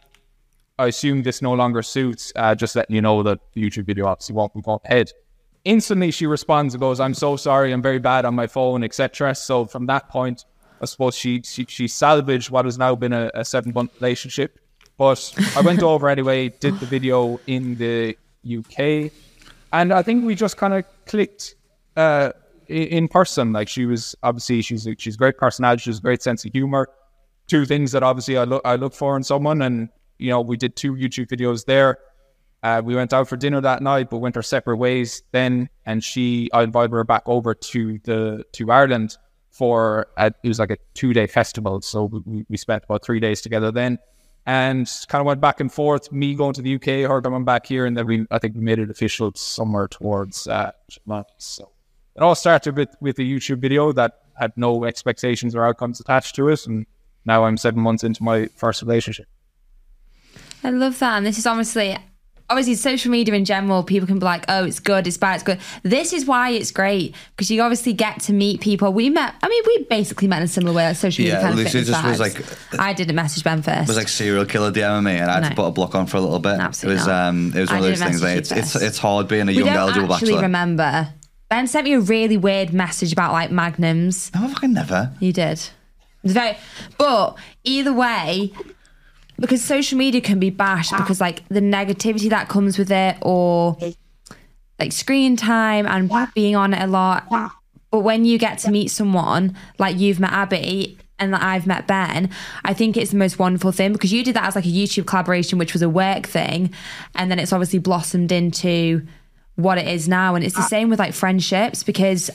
[0.78, 2.32] I assume this no longer suits.
[2.36, 5.12] Uh, just letting you know that the YouTube video obviously won't going ahead.
[5.64, 7.72] Instantly, she responds and goes, "I'm so sorry.
[7.72, 10.46] I'm very bad on my phone, etc." So from that point,
[10.86, 14.60] I suppose she she, she salvaged what has now been a, a seven month relationship.
[14.98, 19.12] But I went over anyway, did the video in the UK,
[19.74, 21.56] and I think we just kind of clicked
[21.98, 22.32] uh,
[22.68, 23.52] in person.
[23.52, 26.52] Like she was obviously she's a, she's a great personality, she's a great sense of
[26.52, 26.88] humor.
[27.48, 29.90] Two things that obviously I look I look for in someone, and
[30.20, 31.98] you know we did two YouTube videos there.
[32.62, 35.70] Uh, we went out for dinner that night, but went our separate ways then.
[35.86, 39.18] And she, I invited her back over to the to Ireland
[39.56, 41.82] for a, it was like a two day festival.
[41.82, 43.98] So we, we spent about three days together then,
[44.45, 46.11] and kind of went back and forth.
[46.11, 48.61] Me going to the UK, her coming back here, and then we I think we
[48.61, 50.72] made it official somewhere towards uh,
[51.38, 51.72] So
[52.15, 56.36] it all started with with a YouTube video that had no expectations or outcomes attached
[56.36, 56.86] to it, and
[57.23, 59.27] now I'm seven months into my first relationship.
[60.64, 61.18] I love that.
[61.18, 61.95] And this is honestly,
[62.50, 65.44] obviously, social media in general, people can be like, oh, it's good, it's bad, it's
[65.44, 65.60] good.
[65.84, 68.92] This is why it's great because you obviously get to meet people.
[68.94, 71.42] We met, I mean, we basically met in a similar way, like social media Yeah,
[71.48, 73.82] kind of fitness just was like- I didn't message Ben first.
[73.84, 76.08] It was like serial killer DMing me, and I had to put a block on
[76.08, 76.60] for a little bit.
[76.60, 77.28] Absolutely it was not.
[77.30, 78.24] um, it was I one of those things.
[78.24, 80.42] Like, it's it's it's hard being a we young eligible actually bachelor.
[80.44, 81.10] remember.
[81.50, 84.32] Ben sent me a really weird message about like magnums.
[84.34, 85.12] No, I fucking never.
[85.20, 85.60] You did.
[86.24, 86.58] It very,
[86.98, 88.52] but either way,
[89.40, 90.98] because social media can be bashed ah.
[90.98, 93.78] because like the negativity that comes with it, or
[94.80, 97.28] like screen time and being on it a lot.
[97.91, 101.88] But when you get to meet someone like you've met Abby and that I've met
[101.88, 102.30] Ben,
[102.66, 105.06] I think it's the most wonderful thing because you did that as like a YouTube
[105.06, 106.74] collaboration, which was a work thing,
[107.16, 109.06] and then it's obviously blossomed into
[109.56, 110.36] what it is now.
[110.36, 110.68] And it's the ah.
[110.68, 112.30] same with like friendships because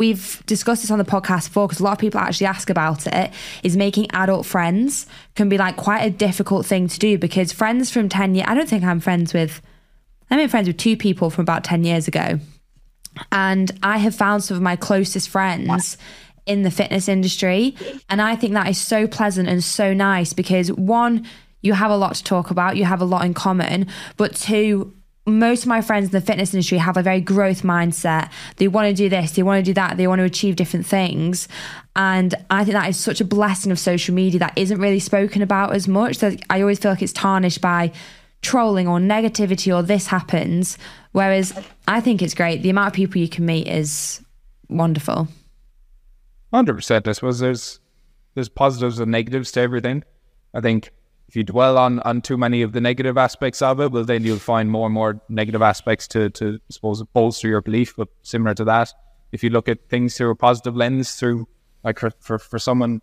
[0.00, 3.06] we've discussed this on the podcast before because a lot of people actually ask about
[3.06, 3.30] it
[3.62, 5.06] is making adult friends
[5.36, 8.54] can be like quite a difficult thing to do because friends from 10 years i
[8.54, 9.60] don't think i'm friends with
[10.30, 12.40] i'm in friends with two people from about 10 years ago.
[13.30, 15.98] And i have found some of my closest friends
[16.46, 17.76] in the fitness industry.
[18.08, 21.26] And i think that is so pleasant and so nice because one
[21.60, 23.86] you have a lot to talk about you have a lot in common
[24.16, 24.94] but two
[25.26, 28.30] most of my friends in the fitness industry have a very growth mindset.
[28.56, 30.86] They want to do this, they want to do that, they want to achieve different
[30.86, 31.46] things.
[31.94, 35.42] And I think that is such a blessing of social media that isn't really spoken
[35.42, 36.18] about as much.
[36.18, 37.92] That I always feel like it's tarnished by
[38.42, 40.78] trolling or negativity or this happens.
[41.12, 41.52] Whereas
[41.86, 42.62] I think it's great.
[42.62, 44.24] The amount of people you can meet is
[44.68, 45.28] wonderful.
[46.52, 47.06] Hundred percent.
[47.06, 47.80] I suppose there's
[48.34, 50.02] there's positives and negatives to everything.
[50.54, 50.90] I think
[51.30, 54.24] if you dwell on on too many of the negative aspects of it, well, then
[54.24, 57.94] you'll find more and more negative aspects to to I suppose bolster your belief.
[57.96, 58.92] But similar to that,
[59.30, 61.46] if you look at things through a positive lens, through
[61.84, 63.00] like for for, for someone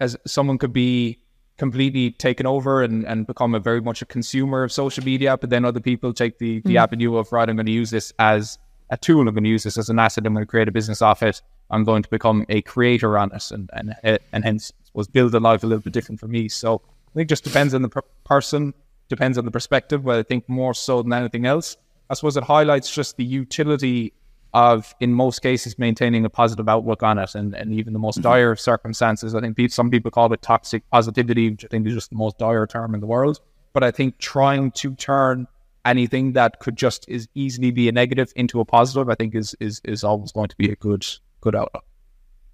[0.00, 1.18] as someone could be
[1.56, 5.48] completely taken over and, and become a very much a consumer of social media, but
[5.48, 6.82] then other people take the the mm.
[6.82, 8.58] avenue of right, I'm going to use this as
[8.90, 9.26] a tool.
[9.26, 10.26] I'm going to use this as an asset.
[10.26, 11.40] I'm going to create a business off it.
[11.70, 15.40] I'm going to become a creator on it, and and and hence was build a
[15.40, 16.50] life a little bit different for me.
[16.50, 16.82] So
[17.12, 18.74] I think just depends on the per- person,
[19.08, 20.04] depends on the perspective.
[20.04, 21.76] But I think more so than anything else,
[22.10, 24.12] I suppose it highlights just the utility
[24.54, 28.16] of, in most cases, maintaining a positive outlook on it, and, and even the most
[28.16, 28.28] mm-hmm.
[28.28, 29.34] dire of circumstances.
[29.34, 32.38] I think some people call it toxic positivity, which I think is just the most
[32.38, 33.40] dire term in the world.
[33.72, 35.46] But I think trying to turn
[35.84, 39.54] anything that could just as easily be a negative into a positive, I think is
[39.60, 41.06] is is always going to be a good
[41.40, 41.84] good outlook.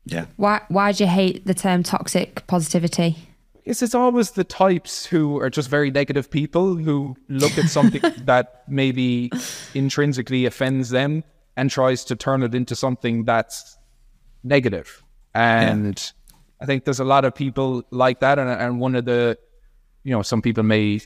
[0.05, 0.27] Yeah.
[0.37, 3.17] Why why do you hate the term toxic positivity?
[3.69, 8.01] Yes, it's always the types who are just very negative people who look at something
[8.25, 9.31] that maybe
[9.75, 11.23] intrinsically offends them
[11.55, 13.77] and tries to turn it into something that's
[14.43, 15.05] negative.
[15.35, 16.63] And yeah.
[16.63, 18.39] I think there's a lot of people like that.
[18.39, 19.37] And, and one of the,
[20.03, 21.03] you know, some people may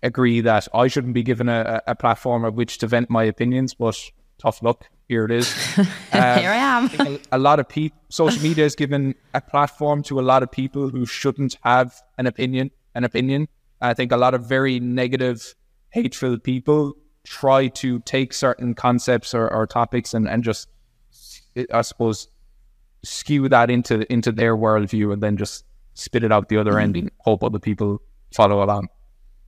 [0.00, 3.74] agree that I shouldn't be given a, a platform at which to vent my opinions,
[3.74, 4.00] but
[4.38, 4.88] tough luck.
[5.08, 5.54] Here it is.
[5.78, 6.90] Um, Here I am.
[7.00, 10.50] a, a lot of people, social media has given a platform to a lot of
[10.50, 12.70] people who shouldn't have an opinion.
[12.94, 13.48] An opinion.
[13.80, 15.54] I think a lot of very negative,
[15.90, 16.94] hateful people
[17.24, 20.68] try to take certain concepts or, or topics and, and just,
[21.72, 22.28] I suppose,
[23.04, 25.64] skew that into into their worldview and then just
[25.94, 26.82] spit it out the other mm.
[26.82, 28.02] end and hope other people
[28.34, 28.88] follow along.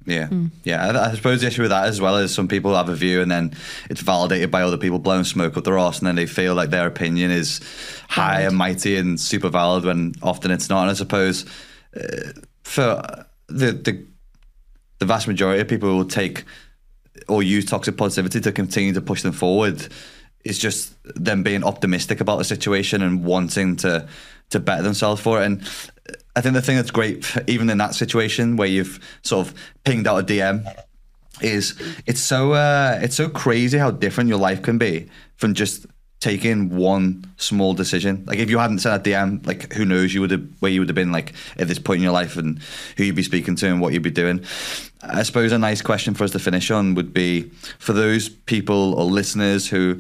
[0.07, 0.51] Yeah, mm.
[0.65, 0.89] yeah.
[0.89, 3.21] I, I, suppose the issue with that as well is some people have a view
[3.21, 3.55] and then
[3.91, 6.71] it's validated by other people blowing smoke up their arse, and then they feel like
[6.71, 7.61] their opinion is
[8.09, 10.83] high and mighty and super valid when often it's not.
[10.83, 11.45] And I suppose
[11.95, 12.33] uh,
[12.65, 13.03] for
[13.49, 14.07] the, the
[15.01, 16.45] the vast majority of people who will take
[17.29, 19.89] or use toxic positivity to continue to push them forward.
[20.45, 24.09] It's just them being optimistic about the situation and wanting to
[24.51, 25.47] to better themselves for it.
[25.47, 25.69] And
[26.37, 29.55] I think the thing that's great, even in that situation where you've sort of
[29.85, 30.65] pinged out a DM,
[31.43, 35.87] is it's so uh, it's so crazy how different your life can be from just
[36.21, 38.25] taking one small decision.
[38.27, 40.81] Like if you hadn't sent a DM, like who knows you would have where you
[40.81, 42.61] would have been like at this point in your life and
[42.97, 44.45] who you'd be speaking to and what you'd be doing.
[45.03, 48.95] I suppose a nice question for us to finish on would be for those people
[48.95, 49.99] or listeners who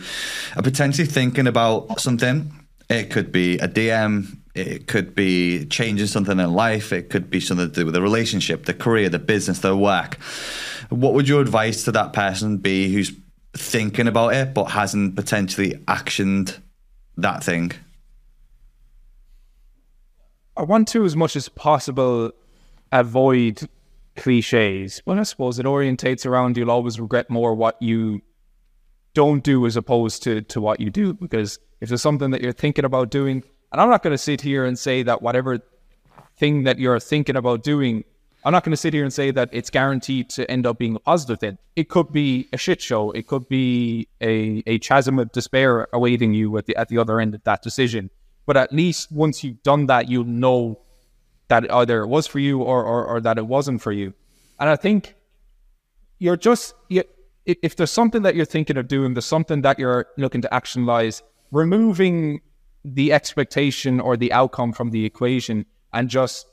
[0.56, 2.52] are potentially thinking about something.
[2.90, 6.92] It could be a DM, it could be changing something in life.
[6.92, 10.16] It could be something to do with the relationship, the career, the business, the work.
[10.88, 13.12] What would your advice to that person be who's
[13.54, 16.58] thinking about it but hasn't potentially actioned
[17.16, 17.72] that thing?
[20.56, 22.32] I want to, as much as possible,
[22.92, 23.68] avoid
[24.16, 25.00] cliches.
[25.06, 28.20] But I suppose it orientates around you'll always regret more what you
[29.14, 31.14] don't do as opposed to, to what you do.
[31.14, 34.40] Because if there's something that you're thinking about doing, and I'm not going to sit
[34.40, 35.60] here and say that whatever
[36.36, 38.04] thing that you're thinking about doing,
[38.44, 40.96] I'm not going to sit here and say that it's guaranteed to end up being
[40.96, 41.58] a positive thing.
[41.76, 43.10] It could be a shit show.
[43.12, 47.20] It could be a, a chasm of despair awaiting you at the at the other
[47.20, 48.10] end of that decision.
[48.46, 50.80] But at least once you've done that, you'll know
[51.48, 54.14] that either it was for you or, or, or that it wasn't for you.
[54.58, 55.14] And I think
[56.18, 57.04] you're just you,
[57.44, 61.22] if there's something that you're thinking of doing, there's something that you're looking to actionalize,
[61.50, 62.40] removing
[62.84, 66.46] the expectation or the outcome from the equation and just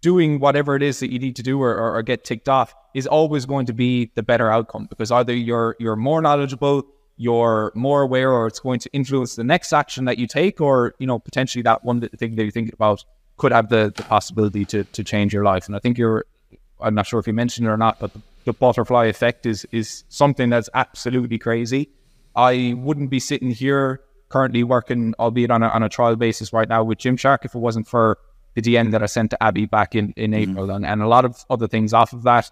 [0.00, 2.74] doing whatever it is that you need to do or, or, or, get ticked off
[2.94, 6.86] is always going to be the better outcome because either you're you're more knowledgeable
[7.16, 10.94] you're more aware or it's going to influence the next action that you take or
[10.98, 13.02] you know potentially that one thing that you're thinking about
[13.38, 15.66] could have the, the possibility to, to change your life.
[15.66, 16.26] And i think you're
[16.80, 19.66] i'm not sure if you mentioned it or not but the, the butterfly effect is
[19.72, 21.88] is something that's absolutely crazy.
[22.36, 24.02] I wouldn't be sitting here
[24.34, 27.58] currently working, albeit on a, on a trial basis right now with Gymshark, if it
[27.60, 28.18] wasn't for
[28.54, 30.50] the DM that I sent to Abby back in, in mm-hmm.
[30.50, 32.50] April and, and a lot of other things off of that.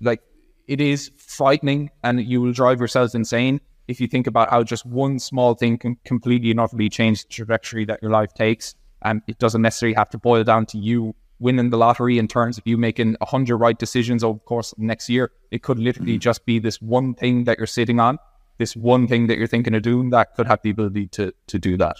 [0.00, 0.22] Like
[0.66, 4.84] it is frightening and you will drive yourselves insane if you think about how just
[4.84, 8.74] one small thing can completely and utterly change the trajectory that your life takes.
[9.02, 12.58] And it doesn't necessarily have to boil down to you winning the lottery in terms
[12.58, 15.30] of you making 100 right decisions over the course of next year.
[15.52, 16.28] It could literally mm-hmm.
[16.30, 18.18] just be this one thing that you're sitting on
[18.60, 21.58] this one thing that you're thinking of doing that could have the ability to to
[21.58, 21.96] do that.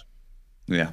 [0.68, 0.90] Yeah.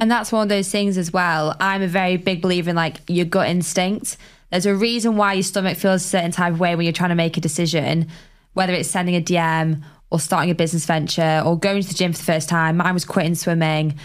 [0.00, 1.54] And that's one of those things as well.
[1.60, 4.16] I'm a very big believer in like your gut instinct.
[4.50, 7.10] There's a reason why your stomach feels a certain type of way when you're trying
[7.10, 8.06] to make a decision,
[8.54, 12.12] whether it's sending a DM or starting a business venture or going to the gym
[12.12, 12.78] for the first time.
[12.78, 13.98] Mine was quitting swimming.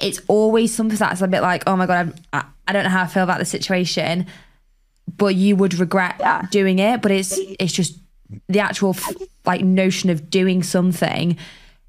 [0.00, 2.90] it's always something that's a bit like, oh my god, I'm, I, I don't know
[2.90, 4.24] how I feel about the situation,
[5.14, 6.46] but you would regret Yeah.
[6.50, 7.02] doing it.
[7.02, 7.98] But it's it's just
[8.48, 9.12] the actual f-
[9.44, 11.36] like notion of doing something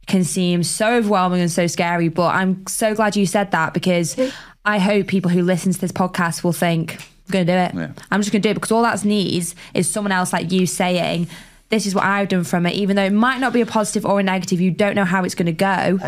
[0.07, 2.09] can seem so overwhelming and so scary.
[2.09, 4.17] But I'm so glad you said that because
[4.65, 7.73] I hope people who listen to this podcast will think, I'm going to do it.
[7.73, 8.03] Yeah.
[8.11, 10.65] I'm just going to do it because all that's needs is someone else like you
[10.65, 11.27] saying,
[11.69, 14.05] this is what I've done from it, even though it might not be a positive
[14.05, 14.59] or a negative.
[14.59, 15.99] You don't know how it's going to go.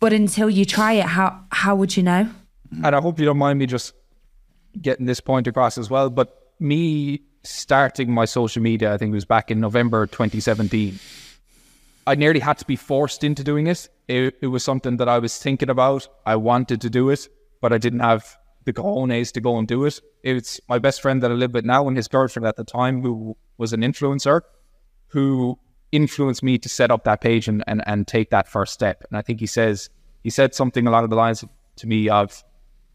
[0.00, 2.28] But until you try it, how how would you know?
[2.84, 3.94] and I hope you don't mind me just
[4.80, 6.10] getting this point across as well.
[6.10, 10.98] But me starting my social media, I think it was back in November 2017.
[12.06, 13.88] I nearly had to be forced into doing it.
[14.06, 16.08] It, it was something that I was thinking about.
[16.24, 17.28] I wanted to do it,
[17.60, 20.00] but I didn't have the cojones to go and do it.
[20.22, 23.02] It's my best friend that I live with now and his girlfriend at the time,
[23.02, 24.42] who was an influencer,
[25.08, 25.58] who
[25.90, 29.04] influenced me to set up that page and, and, and take that first step.
[29.08, 29.90] And I think he says,
[30.22, 31.44] he said something along the lines
[31.76, 32.44] to me of,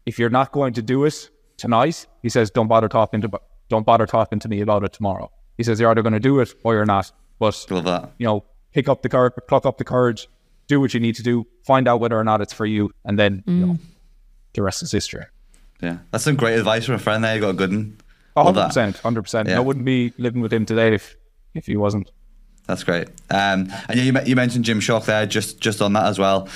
[0.06, 3.30] if you're not going to do it tonight, he says, don't bother talking to,
[3.68, 5.30] don't bother talking to me about it tomorrow.
[5.56, 7.12] He says, you're either going to do it or you're not.
[7.38, 8.12] But Love that.
[8.18, 10.28] you know, pick up the courage, pluck up the courage,
[10.66, 13.18] do what you need to do, find out whether or not it's for you, and
[13.18, 13.78] then you know, mm.
[14.52, 15.24] the rest is history.
[15.80, 17.34] Yeah, that's some great advice from a friend there.
[17.34, 17.98] You got a good one.
[18.36, 18.98] 100%.
[19.00, 19.48] hundred percent.
[19.48, 19.58] Yeah.
[19.58, 21.16] I wouldn't be living with him today if
[21.54, 22.10] if he wasn't.
[22.66, 23.08] That's great.
[23.30, 25.26] Um, and yeah, you, me- you mentioned Gymshark there.
[25.26, 26.48] Just just on that as well.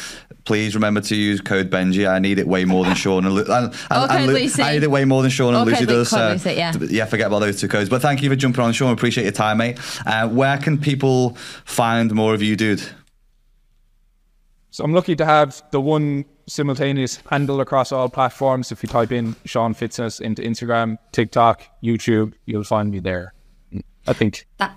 [0.47, 2.09] Please remember to use code Benji.
[2.11, 4.63] I need it way more than Sean and, Lu- and, and, Or and Lu- Lucy.
[4.63, 6.09] I need it way more than Sean and Or Lucy code Lu- does.
[6.11, 6.73] code uh, Lucy, yeah.
[6.89, 7.91] yeah, forget about those two codes.
[7.91, 8.91] But thank you for jumping on, Sean.
[8.93, 9.79] Appreciate your time, mate.
[10.07, 11.37] Uh, where can people
[11.67, 12.83] find more of you, dude?
[14.71, 18.71] So I'm lucky to have the one simultaneous handle across all platforms.
[18.73, 23.35] If you type in Sean Fitness into Instagram, TikTok, YouTube, you'll find me there.
[24.07, 24.77] I think That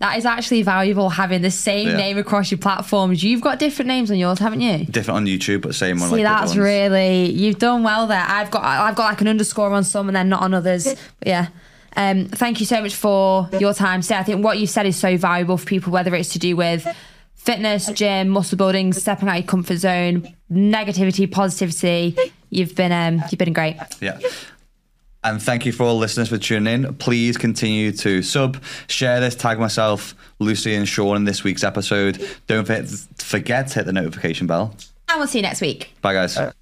[0.00, 1.96] that is actually valuable having the same Yeah.
[1.96, 3.22] name across your platforms.
[3.22, 4.84] You've got different names on yours, haven't you?
[4.86, 6.08] Different on YouTube, but same on.
[6.10, 8.24] See, like that's really you've done well there.
[8.26, 10.84] I've got I've got like an underscore on some and then not on others.
[11.18, 11.46] But yeah.
[11.96, 14.16] Um, thank you so much for your time today.
[14.16, 16.86] I think what you've said is so valuable for people, whether it's to do with
[17.34, 22.16] fitness, gym, muscle building, stepping out of your comfort zone, negativity, positivity.
[22.48, 23.76] You've been um, you've been great.
[24.00, 24.18] Yeah.
[25.22, 26.94] And thank you for all listeners for tuning in.
[26.94, 32.26] Please continue to sub, share this, tag myself, Lucy, and Sean in this week's episode.
[32.46, 32.88] Don't forget,
[33.18, 34.74] forget to hit the notification bell.
[35.08, 35.94] And we'll see you next week.
[36.00, 36.38] Bye, guys.
[36.38, 36.52] Uh,